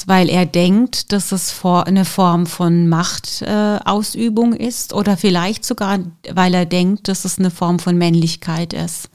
[0.06, 6.00] weil er denkt, dass es vor, eine Form von Machtausübung äh, ist oder vielleicht sogar,
[6.30, 9.08] weil er denkt, dass es eine Form von Männlichkeit ist.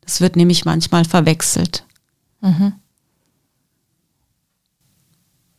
[0.00, 1.84] Das wird nämlich manchmal verwechselt.
[2.40, 2.72] Mhm.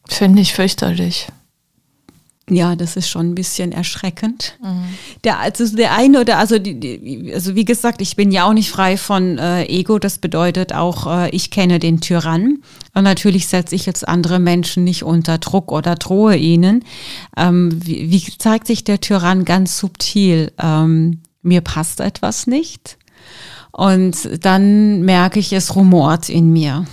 [0.10, 1.28] Finde ich fürchterlich.
[2.50, 4.58] Ja, das ist schon ein bisschen erschreckend.
[4.62, 4.84] Mhm.
[5.24, 8.54] Der, also der eine oder also die, die, also wie gesagt, ich bin ja auch
[8.54, 10.00] nicht frei von äh, Ego.
[10.00, 12.58] Das bedeutet auch, äh, ich kenne den Tyrann.
[12.94, 16.84] Und natürlich setze ich jetzt andere Menschen nicht unter Druck oder drohe ihnen.
[17.38, 20.52] Ähm, wie, wie, zeigt sich der Tyrann ganz subtil?
[20.62, 22.98] Ähm, mir passt etwas nicht.
[23.72, 26.86] Und dann merke ich, es rumort in mir.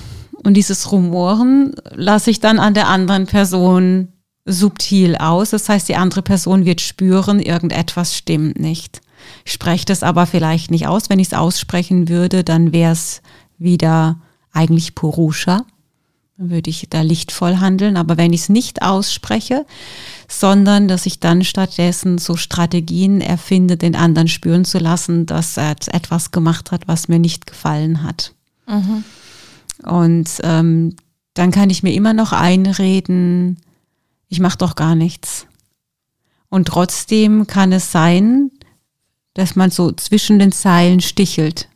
[0.45, 4.09] Und dieses Rumoren lasse ich dann an der anderen Person
[4.49, 5.51] subtil aus.
[5.51, 9.01] Das heißt, die andere Person wird spüren, irgendetwas stimmt nicht.
[9.45, 11.11] Ich spreche das aber vielleicht nicht aus.
[11.11, 13.21] Wenn ich es aussprechen würde, dann wäre es
[13.59, 14.19] wieder
[14.53, 15.65] eigentlich Purusha.
[16.37, 17.97] Dann würde ich da lichtvoll handeln.
[17.97, 19.67] Aber wenn ich es nicht ausspreche,
[20.29, 25.71] sondern dass ich dann stattdessen so Strategien erfinde, den anderen spüren zu lassen, dass er
[25.71, 28.33] etwas gemacht hat, was mir nicht gefallen hat.
[28.67, 29.05] Mhm.
[29.85, 30.97] Und ähm,
[31.35, 33.59] dann kann ich mir immer noch einreden,
[34.29, 35.47] ich mache doch gar nichts.
[36.49, 38.51] Und trotzdem kann es sein,
[39.35, 41.68] dass man so zwischen den Zeilen stichelt.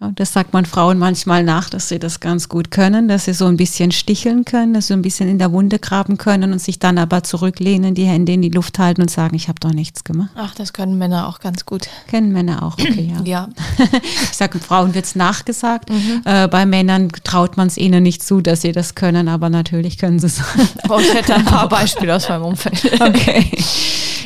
[0.00, 3.34] Ja, das sagt man Frauen manchmal nach, dass sie das ganz gut können, dass sie
[3.34, 6.58] so ein bisschen sticheln können, dass sie ein bisschen in der Wunde graben können und
[6.58, 9.72] sich dann aber zurücklehnen, die Hände in die Luft halten und sagen, ich habe doch
[9.72, 10.30] nichts gemacht.
[10.36, 11.88] Ach, das können Männer auch ganz gut.
[12.08, 13.46] Kennen Männer auch, okay, ja.
[13.46, 13.48] ja.
[14.02, 15.90] ich sage, Frauen wird es nachgesagt.
[15.90, 16.22] Mhm.
[16.24, 19.98] Äh, bei Männern traut man es ihnen nicht zu, dass sie das können, aber natürlich
[19.98, 20.40] können sie es.
[20.88, 23.00] Oh, ich hätte ein paar Beispiele aus meinem Umfeld.
[23.00, 23.50] Okay.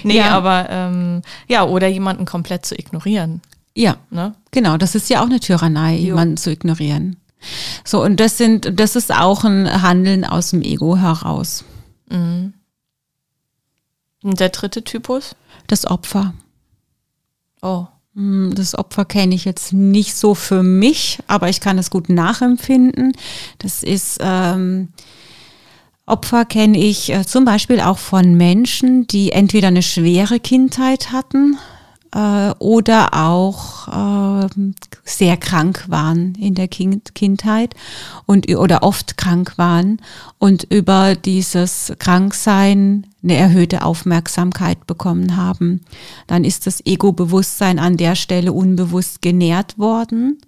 [0.04, 0.30] Nee, ja.
[0.30, 3.40] aber ähm, ja, oder jemanden komplett zu ignorieren.
[3.76, 4.34] Ja, ne?
[4.50, 4.76] genau.
[4.76, 6.06] Das ist ja auch eine Tyrannei, jo.
[6.06, 7.16] jemanden zu ignorieren.
[7.84, 11.64] So, und das sind, das ist auch ein Handeln aus dem Ego heraus.
[12.10, 12.54] Mhm.
[14.22, 15.36] Und der dritte Typus?
[15.66, 16.34] Das Opfer.
[17.60, 17.86] Oh.
[18.14, 22.08] Hm, das Opfer kenne ich jetzt nicht so für mich, aber ich kann es gut
[22.08, 23.12] nachempfinden.
[23.58, 24.88] Das ist ähm,
[26.06, 31.58] Opfer kenne ich äh, zum Beispiel auch von Menschen, die entweder eine schwere Kindheit hatten,
[32.58, 34.48] oder auch äh,
[35.04, 37.74] sehr krank waren in der kind Kindheit
[38.26, 40.00] und oder oft krank waren
[40.38, 45.80] und über dieses Kranksein eine erhöhte Aufmerksamkeit bekommen haben.
[46.26, 50.38] Dann ist das Ego-Bewusstsein an der Stelle unbewusst genährt worden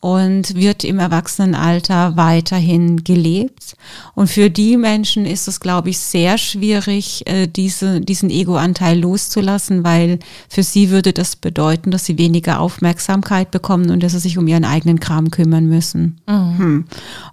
[0.00, 3.76] und wird im Erwachsenenalter weiterhin gelebt.
[4.14, 9.84] Und für die Menschen ist es, glaube ich, sehr schwierig, äh, diese, diesen Ego-Anteil loszulassen,
[9.84, 14.38] weil für sie würde das bedeuten, dass sie weniger Aufmerksamkeit bekommen und dass sie sich
[14.38, 16.18] um ihren eigenen Kram kümmern müssen.
[16.26, 16.58] Mhm.
[16.58, 16.84] Hm.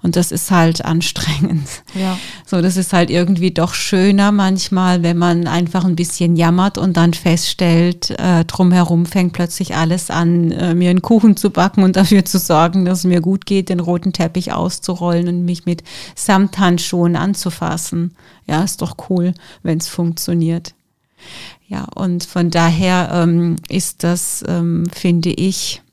[0.04, 1.70] Und das ist halt anstrengend.
[1.96, 2.18] Ja.
[2.46, 6.98] So, das ist halt irgendwie doch schöner manchmal, wenn man einfach ein bisschen jammert und
[6.98, 11.96] dann feststellt, äh, drumherum fängt plötzlich alles an, äh, mir einen Kuchen zu backen und
[11.96, 15.66] dafür zu sorgen, sorgen, dass es mir gut geht, den roten Teppich auszurollen und mich
[15.66, 15.84] mit
[16.16, 18.16] Samthandschuhen anzufassen.
[18.48, 20.74] Ja, ist doch cool, wenn es funktioniert.
[21.68, 25.84] Ja, und von daher ähm, ist das, ähm, finde ich,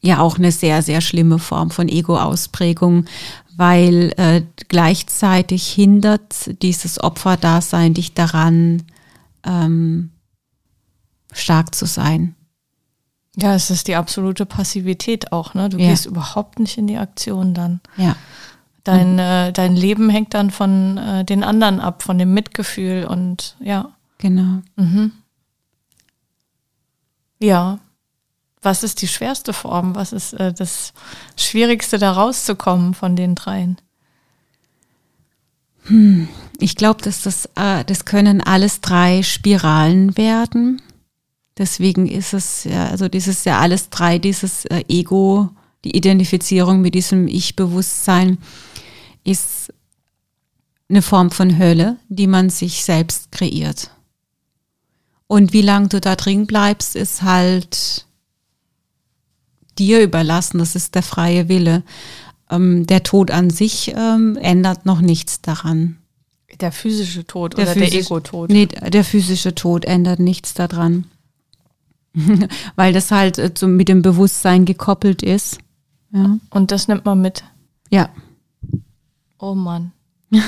[0.00, 3.04] ja auch eine sehr, sehr schlimme Form von Ego-Ausprägung,
[3.56, 8.84] weil äh, gleichzeitig hindert dieses Opferdasein dich daran,
[9.44, 10.10] ähm,
[11.32, 12.36] stark zu sein.
[13.40, 15.68] Ja, es ist die absolute Passivität auch, ne?
[15.68, 15.90] Du ja.
[15.90, 17.80] gehst überhaupt nicht in die Aktion dann.
[17.96, 18.16] Ja.
[18.82, 19.18] Dein, mhm.
[19.20, 23.92] äh, dein Leben hängt dann von äh, den anderen ab, von dem Mitgefühl und ja.
[24.18, 24.62] Genau.
[24.74, 25.12] Mhm.
[27.38, 27.78] Ja.
[28.60, 29.94] Was ist die schwerste Form?
[29.94, 30.92] Was ist äh, das
[31.36, 33.78] Schwierigste, da rauszukommen von den dreien?
[35.84, 36.28] Hm.
[36.58, 40.82] Ich glaube, dass das, äh, das können alles drei Spiralen werden.
[41.58, 45.50] Deswegen ist es ja, also dieses ja alles drei, dieses äh, Ego,
[45.84, 48.38] die Identifizierung mit diesem Ich-Bewusstsein
[49.24, 49.72] ist
[50.88, 53.90] eine Form von Hölle, die man sich selbst kreiert.
[55.26, 58.06] Und wie lange du da drin bleibst, ist halt
[59.78, 60.58] dir überlassen.
[60.58, 61.82] Das ist der freie Wille.
[62.50, 65.98] Ähm, der Tod an sich ähm, ändert noch nichts daran.
[66.60, 68.50] Der physische Tod der oder physisch, der Ego-Tod?
[68.50, 71.04] Nee, der physische Tod ändert nichts daran.
[72.76, 75.58] weil das halt äh, so mit dem Bewusstsein gekoppelt ist.
[76.12, 76.38] Ja.
[76.50, 77.44] Und das nimmt man mit.
[77.90, 78.10] Ja.
[79.38, 79.92] Oh Mann.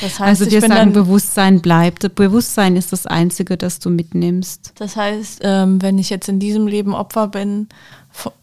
[0.00, 2.14] Das heißt, also dir sagen, Bewusstsein bleibt.
[2.14, 4.72] Bewusstsein ist das Einzige, das du mitnimmst.
[4.74, 7.68] Das heißt, ähm, wenn ich jetzt in diesem Leben Opfer bin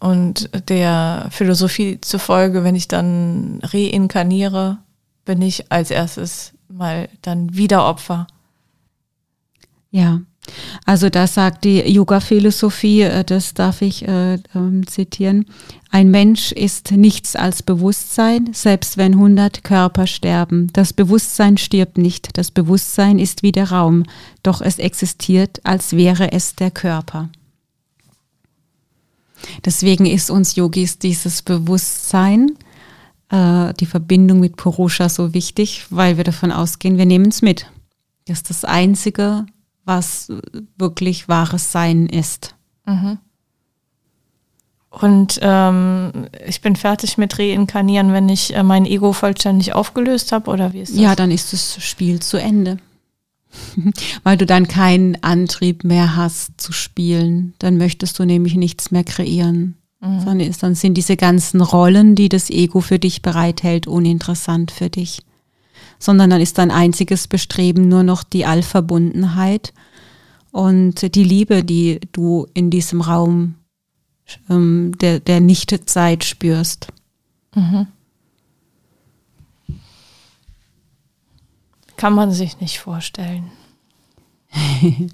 [0.00, 4.78] und der Philosophie zufolge, wenn ich dann reinkarniere,
[5.24, 8.26] bin ich als erstes mal dann wieder Opfer.
[9.90, 10.22] Ja,
[10.84, 15.46] also da sagt die Yoga-Philosophie, äh, das darf ich äh, ähm, zitieren,
[15.90, 20.68] ein Mensch ist nichts als Bewusstsein, selbst wenn 100 Körper sterben.
[20.72, 24.04] Das Bewusstsein stirbt nicht, das Bewusstsein ist wie der Raum,
[24.42, 27.28] doch es existiert, als wäre es der Körper.
[29.64, 32.56] Deswegen ist uns Yogis dieses Bewusstsein,
[33.30, 37.66] äh, die Verbindung mit Purusha so wichtig, weil wir davon ausgehen, wir nehmen es mit.
[38.26, 39.46] Das ist das Einzige,
[39.84, 40.32] was
[40.76, 42.54] wirklich wahres Sein ist.
[42.86, 43.18] Mhm.
[44.90, 50.50] Und ähm, ich bin fertig mit Reinkarnieren, wenn ich äh, mein Ego vollständig aufgelöst habe,
[50.50, 51.00] oder wie ist das?
[51.00, 52.78] Ja, dann ist das Spiel zu Ende.
[54.22, 57.54] Weil du dann keinen Antrieb mehr hast zu spielen.
[57.58, 59.76] Dann möchtest du nämlich nichts mehr kreieren.
[60.00, 60.20] Mhm.
[60.20, 64.90] Sondern ist, dann sind diese ganzen Rollen, die das Ego für dich bereithält, uninteressant für
[64.90, 65.22] dich
[66.04, 69.72] sondern dann ist dein einziges Bestreben nur noch die Allverbundenheit
[70.50, 73.54] und die Liebe, die du in diesem Raum
[74.50, 76.88] ähm, der, der Nichtzeit spürst.
[77.54, 77.86] Mhm.
[81.96, 83.50] Kann man sich nicht vorstellen.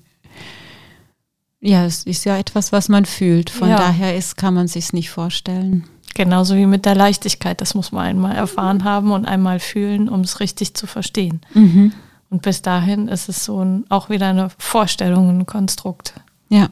[1.61, 3.49] ja, es ist ja etwas, was man fühlt.
[3.49, 3.77] Von ja.
[3.77, 5.85] daher ist, kann man sich nicht vorstellen.
[6.15, 7.61] Genauso wie mit der Leichtigkeit.
[7.61, 11.41] Das muss man einmal erfahren haben und einmal fühlen, um es richtig zu verstehen.
[11.55, 11.93] Mhm.
[12.31, 16.15] Und bis dahin ist es so ein, auch wieder eine Vorstellung, ein Konstrukt.
[16.49, 16.69] Ja.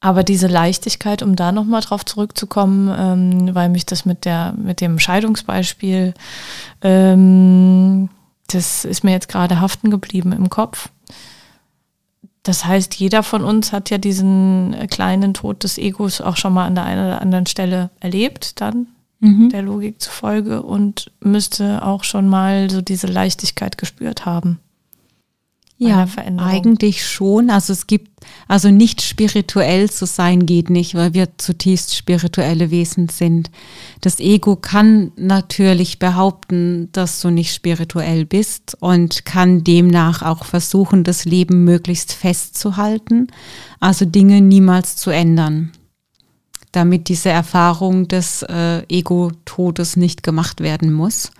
[0.00, 4.80] Aber diese Leichtigkeit, um da nochmal drauf zurückzukommen, ähm, weil mich das mit der, mit
[4.80, 6.14] dem Scheidungsbeispiel,
[6.82, 8.08] ähm,
[8.48, 10.90] das ist mir jetzt gerade haften geblieben im Kopf.
[12.46, 16.64] Das heißt, jeder von uns hat ja diesen kleinen Tod des Egos auch schon mal
[16.64, 18.86] an der einen oder anderen Stelle erlebt, dann
[19.18, 19.48] mhm.
[19.48, 24.60] der Logik zufolge und müsste auch schon mal so diese Leichtigkeit gespürt haben.
[25.78, 26.06] Ja,
[26.38, 27.50] eigentlich schon.
[27.50, 33.10] Also es gibt, also nicht spirituell zu sein geht nicht, weil wir zutiefst spirituelle Wesen
[33.10, 33.50] sind.
[34.00, 41.04] Das Ego kann natürlich behaupten, dass du nicht spirituell bist und kann demnach auch versuchen,
[41.04, 43.26] das Leben möglichst festzuhalten,
[43.78, 45.72] also Dinge niemals zu ändern,
[46.72, 51.32] damit diese Erfahrung des äh, Ego-Todes nicht gemacht werden muss.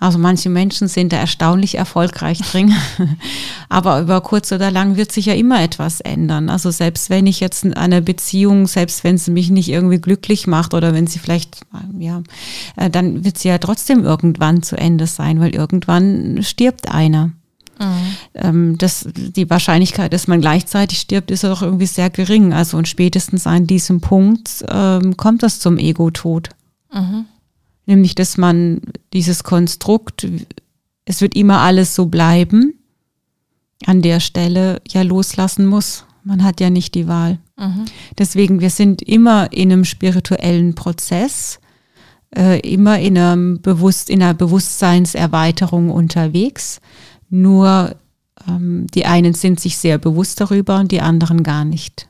[0.00, 2.74] Also manche Menschen sind da erstaunlich erfolgreich drin.
[3.68, 6.48] Aber über kurz oder lang wird sich ja immer etwas ändern.
[6.48, 10.72] Also selbst wenn ich jetzt eine Beziehung, selbst wenn sie mich nicht irgendwie glücklich macht
[10.72, 11.60] oder wenn sie vielleicht,
[11.98, 12.22] ja,
[12.76, 17.32] äh, dann wird sie ja trotzdem irgendwann zu Ende sein, weil irgendwann stirbt einer.
[17.78, 18.76] Mhm.
[18.76, 22.52] Das, die Wahrscheinlichkeit, dass man gleichzeitig stirbt, ist ja doch irgendwie sehr gering.
[22.52, 26.50] Also und spätestens an diesem Punkt ähm, kommt das zum Ego-Tod.
[26.92, 27.24] Mhm
[27.90, 28.80] nämlich dass man
[29.12, 30.26] dieses Konstrukt,
[31.04, 32.74] es wird immer alles so bleiben,
[33.84, 36.04] an der Stelle ja loslassen muss.
[36.22, 37.38] Man hat ja nicht die Wahl.
[37.58, 37.86] Mhm.
[38.16, 41.58] Deswegen, wir sind immer in einem spirituellen Prozess,
[42.36, 46.80] äh, immer in, einem Bewusst, in einer Bewusstseinserweiterung unterwegs.
[47.28, 47.96] Nur
[48.46, 52.06] ähm, die einen sind sich sehr bewusst darüber und die anderen gar nicht.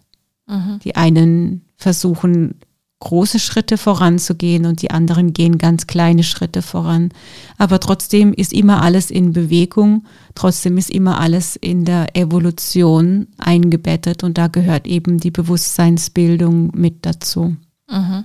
[0.47, 0.81] Mhm.
[0.85, 2.57] Die einen versuchen
[3.01, 7.11] große Schritte voranzugehen und die anderen gehen ganz kleine Schritte voran.
[7.57, 14.23] Aber trotzdem ist immer alles in Bewegung, trotzdem ist immer alles in der Evolution eingebettet
[14.23, 17.57] und da gehört eben die Bewusstseinsbildung mit dazu.
[17.91, 18.25] Mhm.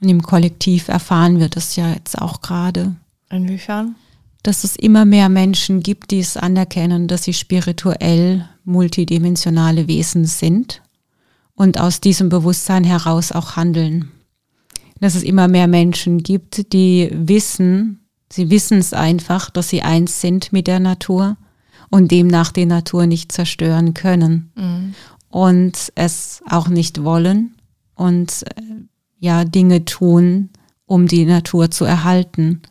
[0.00, 2.96] Und im Kollektiv erfahren wir das ja jetzt auch gerade.
[3.30, 3.94] Inwiefern?
[4.42, 10.82] Dass es immer mehr Menschen gibt, die es anerkennen, dass sie spirituell multidimensionale Wesen sind
[11.54, 14.10] und aus diesem Bewusstsein heraus auch handeln.
[15.00, 18.00] Dass es immer mehr Menschen gibt, die wissen,
[18.30, 21.36] sie wissen es einfach, dass sie eins sind mit der Natur
[21.90, 24.94] und demnach die Natur nicht zerstören können mhm.
[25.28, 27.54] und es auch nicht wollen
[27.94, 28.62] und äh,
[29.18, 30.50] ja Dinge tun,
[30.86, 32.62] um die Natur zu erhalten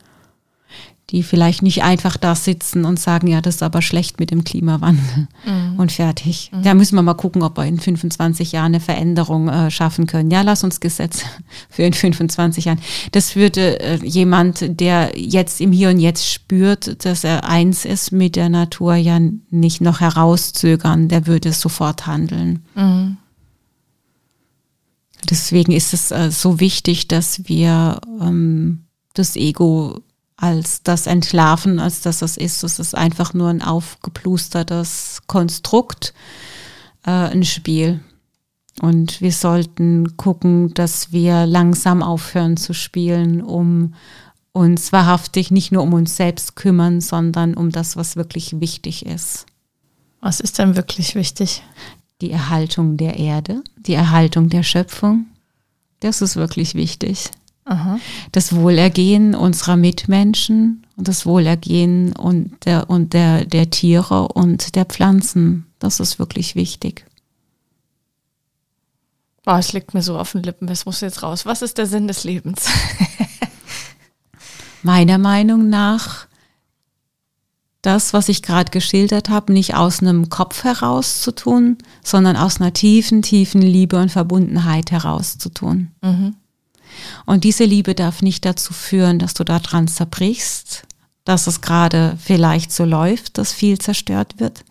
[1.14, 4.44] die vielleicht nicht einfach da sitzen und sagen, ja, das ist aber schlecht mit dem
[4.44, 5.80] Klimawandel mhm.
[5.80, 6.50] und fertig.
[6.52, 6.64] Mhm.
[6.64, 10.32] Da müssen wir mal gucken, ob wir in 25 Jahren eine Veränderung äh, schaffen können.
[10.32, 11.22] Ja, lass uns Gesetz
[11.70, 12.80] für in 25 Jahren.
[13.12, 18.12] Das würde äh, jemand, der jetzt im Hier und Jetzt spürt, dass er eins ist
[18.12, 19.20] mit der Natur, ja
[19.52, 21.10] nicht noch herauszögern.
[21.10, 22.66] Der würde sofort handeln.
[22.74, 23.18] Mhm.
[25.30, 30.02] Deswegen ist es äh, so wichtig, dass wir ähm, das Ego
[30.44, 32.66] als das Entlarven, als dass es ist.
[32.66, 36.14] Es ist einfach nur ein aufgeplustertes Konstrukt,
[37.06, 38.02] äh, ein Spiel.
[38.82, 43.94] Und wir sollten gucken, dass wir langsam aufhören zu spielen, um
[44.52, 49.46] uns wahrhaftig nicht nur um uns selbst kümmern, sondern um das, was wirklich wichtig ist.
[50.20, 51.64] Was ist denn wirklich wichtig?
[52.20, 55.26] Die Erhaltung der Erde, die Erhaltung der Schöpfung.
[56.02, 57.32] Das ist wirklich wichtig.
[57.66, 58.00] Aha.
[58.32, 64.86] Das Wohlergehen unserer Mitmenschen und das Wohlergehen und der, und der, der Tiere und der
[64.86, 65.66] Pflanzen.
[65.80, 67.06] Das ist wirklich wichtig.
[69.46, 71.46] Boah, es liegt mir so auf den Lippen, es muss jetzt raus.
[71.46, 72.66] Was ist der Sinn des Lebens?
[74.84, 76.28] Meiner Meinung nach
[77.82, 82.62] das, was ich gerade geschildert habe, nicht aus einem Kopf heraus zu tun, sondern aus
[82.62, 85.92] einer tiefen, tiefen Liebe und Verbundenheit heraus zu tun.
[86.02, 86.36] Mhm.
[87.26, 90.86] Und diese Liebe darf nicht dazu führen, dass du daran zerbrichst,
[91.26, 94.64] dass es gerade vielleicht so läuft, dass viel zerstört wird,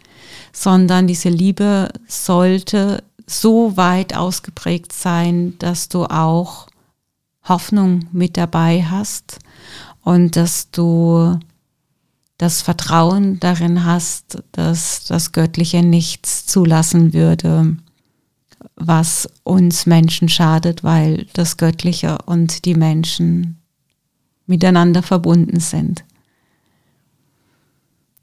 [0.53, 6.67] sondern diese Liebe sollte so weit ausgeprägt sein, dass du auch
[7.45, 9.39] Hoffnung mit dabei hast
[10.03, 11.39] und dass du
[12.39, 17.77] das Vertrauen darin hast, dass das Göttliche nichts zulassen würde,
[18.77, 23.59] was uns Menschen schadet, weil das Göttliche und die Menschen
[24.47, 26.05] miteinander verbunden sind.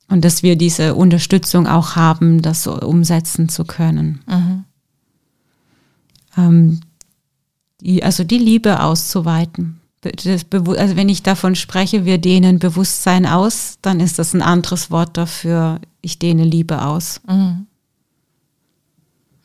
[0.10, 4.22] Und dass wir diese Unterstützung auch haben, das umsetzen zu können.
[4.28, 4.66] Mhm.
[6.36, 6.82] Ähm,
[7.82, 9.80] die, also die Liebe auszuweiten.
[10.04, 15.16] also wenn ich davon spreche, wir dehnen Bewusstsein aus, dann ist das ein anderes Wort
[15.16, 17.22] dafür, ich dehne Liebe aus.
[17.28, 17.68] Mhm.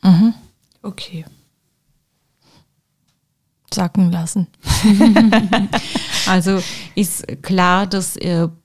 [0.01, 0.33] Mhm.
[0.85, 1.25] Okay.
[3.73, 4.47] Sacken lassen.
[6.27, 6.61] also
[6.93, 8.17] ist klar, dass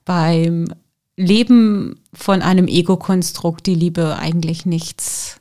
[0.04, 0.66] beim
[1.16, 5.40] Leben von einem Ego-Konstrukt die Liebe eigentlich nichts,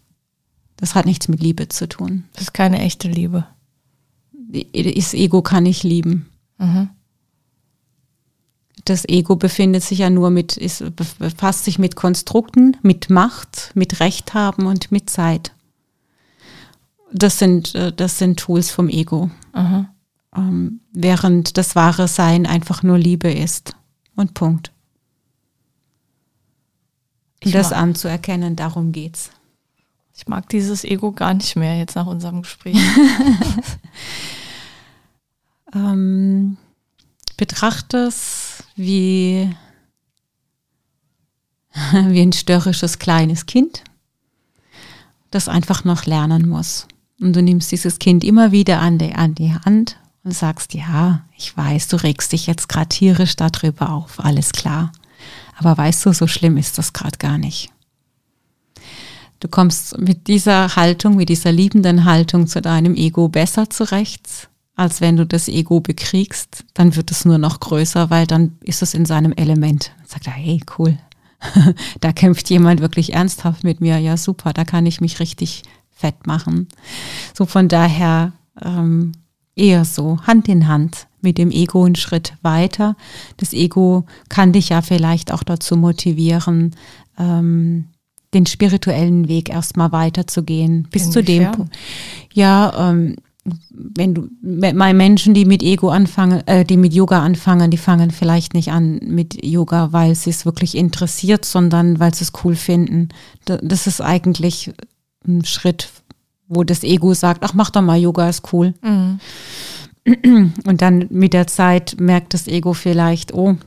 [0.78, 2.24] das hat nichts mit Liebe zu tun.
[2.34, 3.46] Das ist keine echte Liebe.
[4.32, 6.30] Das Ego kann ich lieben.
[6.58, 6.90] Mhm.
[8.86, 14.00] Das Ego befindet sich ja nur mit, ist, befasst sich mit Konstrukten, mit Macht, mit
[14.00, 15.52] Recht haben und mit Zeit.
[17.12, 19.30] Das sind, äh, das sind Tools vom Ego.
[19.54, 19.88] Mhm.
[20.94, 23.76] während das wahre Sein einfach nur Liebe ist.
[24.16, 24.72] Und Punkt.
[27.40, 29.32] Ich das mag, anzuerkennen, darum geht's.
[30.16, 32.76] Ich mag dieses Ego gar nicht mehr jetzt nach unserem Gespräch.
[35.74, 36.58] ähm,
[37.38, 39.56] betrachte es wie,
[41.94, 43.86] wie ein störrisches kleines Kind,
[45.32, 46.88] das einfach noch lernen muss.
[47.20, 51.26] Und du nimmst dieses Kind immer wieder an die, an die Hand und sagst, ja,
[51.38, 54.92] ich weiß, du regst dich jetzt gerade tierisch darüber auf, alles klar.
[55.58, 57.72] Aber weißt du, so schlimm ist das gerade gar nicht.
[59.42, 65.00] Du kommst mit dieser Haltung, mit dieser liebenden Haltung zu deinem Ego besser zurecht, als
[65.00, 66.66] wenn du das Ego bekriegst.
[66.74, 69.92] Dann wird es nur noch größer, weil dann ist es in seinem Element.
[69.98, 70.98] Dann sagt er, hey, cool.
[72.02, 73.98] da kämpft jemand wirklich ernsthaft mit mir.
[73.98, 75.64] Ja, super, da kann ich mich richtig
[76.00, 76.68] fett machen.
[77.38, 78.32] So von daher
[78.64, 79.12] ähm,
[79.56, 82.96] eher so Hand in Hand mit dem Ego einen Schritt weiter.
[83.38, 86.76] Das Ego kann dich ja vielleicht auch dazu motivieren,
[87.18, 87.86] ähm,
[88.34, 90.88] den spirituellen Weg erstmal weiterzugehen.
[90.90, 91.14] Bis Inwiefern?
[91.14, 91.78] zu dem Punkt.
[92.34, 93.16] Ja, ähm,
[93.72, 98.12] wenn du bei Menschen, die mit Ego anfangen, äh, die mit Yoga anfangen, die fangen
[98.12, 102.56] vielleicht nicht an mit Yoga, weil sie es wirklich interessiert, sondern weil sie es cool
[102.56, 103.10] finden.
[103.46, 104.72] Das ist eigentlich
[105.28, 105.90] ein Schritt,
[106.48, 108.74] wo das Ego sagt, ach mach doch mal Yoga, ist cool.
[108.82, 109.20] Mhm.
[110.66, 113.58] Und dann mit der Zeit merkt das Ego vielleicht, oh,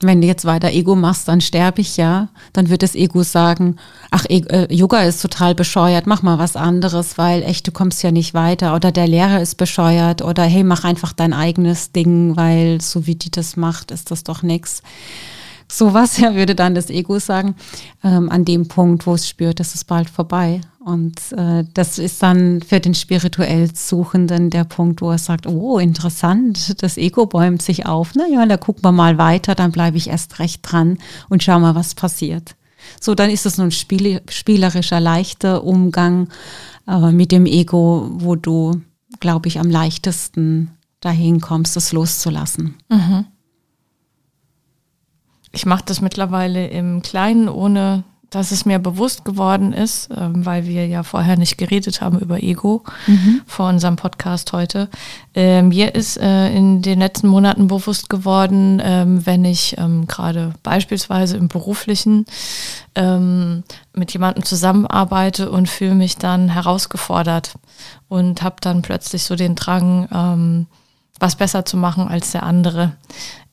[0.00, 2.28] wenn du jetzt weiter Ego machst, dann sterbe ich ja.
[2.52, 3.76] Dann wird das Ego sagen,
[4.10, 8.10] ach, äh, Yoga ist total bescheuert, mach mal was anderes, weil echt, du kommst ja
[8.10, 8.74] nicht weiter.
[8.74, 10.22] Oder der Lehrer ist bescheuert.
[10.22, 14.24] Oder hey, mach einfach dein eigenes Ding, weil so wie die das macht, ist das
[14.24, 14.82] doch nix.
[15.68, 17.56] Sowas ja, würde dann das Ego sagen,
[18.04, 20.60] ähm, an dem Punkt, wo es spürt, es ist bald vorbei.
[20.84, 25.78] Und äh, das ist dann für den spirituell Suchenden der Punkt, wo er sagt, oh,
[25.80, 28.12] interessant, das Ego bäumt sich auf.
[28.14, 30.98] Na ja, da gucken wir mal weiter, dann bleibe ich erst recht dran
[31.28, 32.54] und schau mal, was passiert.
[33.00, 36.28] So, dann ist es nun spiel spielerischer, leichter Umgang
[36.86, 38.80] äh, mit dem Ego, wo du,
[39.18, 42.76] glaube ich, am leichtesten dahin kommst, das loszulassen.
[42.88, 43.26] Mhm.
[45.52, 50.66] Ich mache das mittlerweile im Kleinen, ohne dass es mir bewusst geworden ist, ähm, weil
[50.66, 53.40] wir ja vorher nicht geredet haben über Ego mhm.
[53.46, 54.88] vor unserem Podcast heute.
[55.34, 60.52] Äh, mir ist äh, in den letzten Monaten bewusst geworden, ähm, wenn ich ähm, gerade
[60.62, 62.26] beispielsweise im beruflichen
[62.94, 63.62] ähm,
[63.94, 67.54] mit jemandem zusammenarbeite und fühle mich dann herausgefordert
[68.08, 70.66] und habe dann plötzlich so den Drang, ähm,
[71.18, 72.92] was besser zu machen als der andere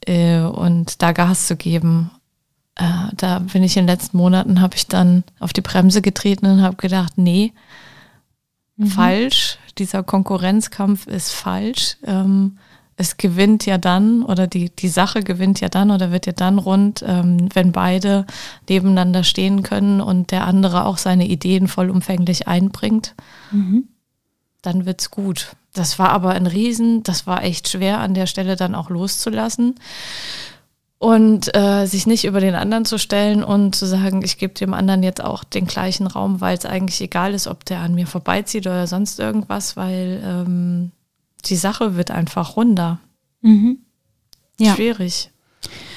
[0.08, 2.12] äh, und da Gas zu geben
[2.76, 2.84] äh,
[3.16, 6.62] da bin ich in den letzten Monaten, habe ich dann auf die Bremse getreten und
[6.62, 7.54] habe gedacht, nee,
[8.78, 8.88] mhm.
[8.88, 11.98] falsch, dieser Konkurrenzkampf ist falsch.
[12.06, 12.58] Ähm,
[12.96, 16.60] es gewinnt ja dann oder die, die Sache gewinnt ja dann oder wird ja dann
[16.60, 18.26] rund, ähm, wenn beide
[18.70, 23.16] nebeneinander stehen können und der andere auch seine Ideen vollumfänglich einbringt.
[23.52, 23.88] Mhm.
[24.62, 25.56] Dann wird's gut.
[25.74, 29.76] Das war aber ein Riesen, das war echt schwer an der Stelle dann auch loszulassen
[31.04, 34.74] und äh, sich nicht über den anderen zu stellen und zu sagen, ich gebe dem
[34.74, 38.08] anderen jetzt auch den gleichen Raum, weil es eigentlich egal ist, ob der an mir
[38.08, 40.92] vorbeizieht oder sonst irgendwas, weil ähm,
[41.44, 43.02] die Sache wird einfach runder.
[43.42, 43.80] Mhm.
[44.58, 44.76] Ja.
[44.76, 45.33] Schwierig.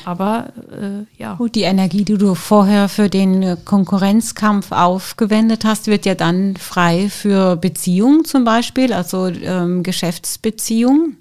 [0.05, 1.35] Aber äh, ja.
[1.35, 7.09] Gut, die Energie, die du vorher für den Konkurrenzkampf aufgewendet hast, wird ja dann frei
[7.09, 11.17] für Beziehungen zum Beispiel, also ähm, Geschäftsbeziehungen.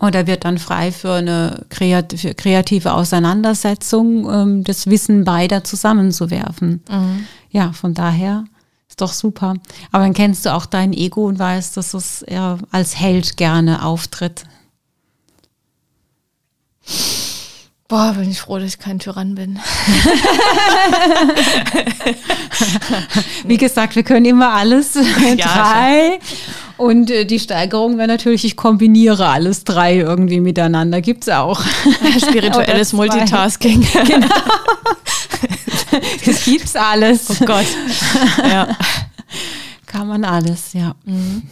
[0.00, 6.82] Oder wird dann frei für eine kreative Auseinandersetzung, ähm, das Wissen beider zusammenzuwerfen.
[6.90, 7.26] Mhm.
[7.50, 8.44] Ja, von daher
[8.88, 9.54] ist doch super.
[9.92, 12.24] Aber dann kennst du auch dein Ego und weißt, dass es
[12.70, 14.44] als Held gerne auftritt.
[17.88, 19.60] Boah, bin ich froh, dass ich kein Tyrann bin.
[23.44, 26.18] Wie gesagt, wir können immer alles ja, drei.
[26.78, 31.00] Und äh, die Steigerung wäre natürlich, ich kombiniere alles drei irgendwie miteinander.
[31.00, 31.62] Gibt es auch.
[32.18, 33.86] Spirituelles Multitasking.
[34.04, 34.26] Genau.
[36.24, 37.30] das gibt's alles.
[37.30, 37.66] Oh Gott.
[38.38, 38.76] Ja.
[39.86, 40.96] Kann man alles, ja.
[41.04, 41.44] Mhm.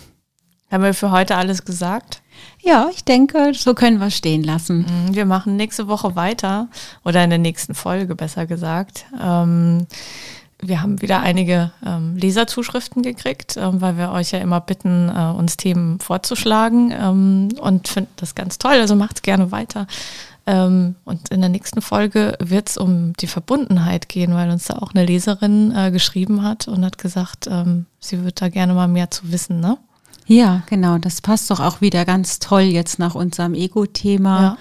[0.68, 2.22] Haben wir für heute alles gesagt?
[2.64, 4.86] Ja, ich denke, so können wir stehen lassen.
[4.88, 6.68] Mhm, wir machen nächste Woche weiter
[7.04, 9.04] oder in der nächsten Folge besser gesagt.
[9.22, 9.86] Ähm,
[10.60, 15.36] wir haben wieder einige ähm, Leserzuschriften gekriegt, ähm, weil wir euch ja immer bitten, äh,
[15.36, 18.72] uns Themen vorzuschlagen ähm, und finden das ganz toll.
[18.80, 19.86] Also macht gerne weiter.
[20.46, 24.78] Ähm, und in der nächsten Folge wird es um die Verbundenheit gehen, weil uns da
[24.78, 28.88] auch eine Leserin äh, geschrieben hat und hat gesagt, ähm, sie wird da gerne mal
[28.88, 29.60] mehr zu wissen.
[29.60, 29.76] Ne?
[30.26, 30.98] Ja, genau.
[30.98, 34.58] Das passt doch auch wieder ganz toll jetzt nach unserem Ego-Thema ja.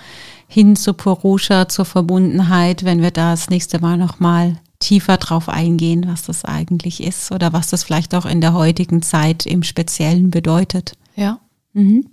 [0.48, 6.06] hin zu Purusha, zur Verbundenheit, wenn wir da das nächste Mal nochmal tiefer drauf eingehen,
[6.08, 10.30] was das eigentlich ist oder was das vielleicht auch in der heutigen Zeit im Speziellen
[10.30, 10.94] bedeutet.
[11.16, 11.40] Ja.
[11.74, 12.08] Mhm.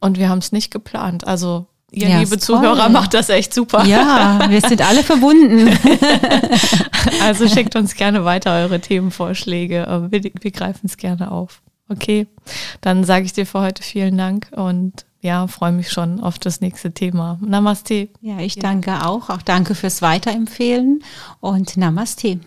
[0.00, 1.26] Und wir haben es nicht geplant.
[1.26, 2.88] Also Ihr ja, liebe Zuhörer toll.
[2.90, 3.84] macht das echt super.
[3.84, 5.70] Ja, wir sind alle verbunden.
[7.22, 10.08] also schickt uns gerne weiter eure Themenvorschläge.
[10.10, 11.61] Wir, wir greifen es gerne auf.
[11.92, 12.26] Okay,
[12.80, 16.60] dann sage ich dir für heute vielen Dank und ja, freue mich schon auf das
[16.60, 17.38] nächste Thema.
[17.40, 18.08] Namaste.
[18.20, 19.30] Ja, ich danke auch.
[19.30, 21.04] Auch danke fürs Weiterempfehlen
[21.40, 22.40] und Namaste.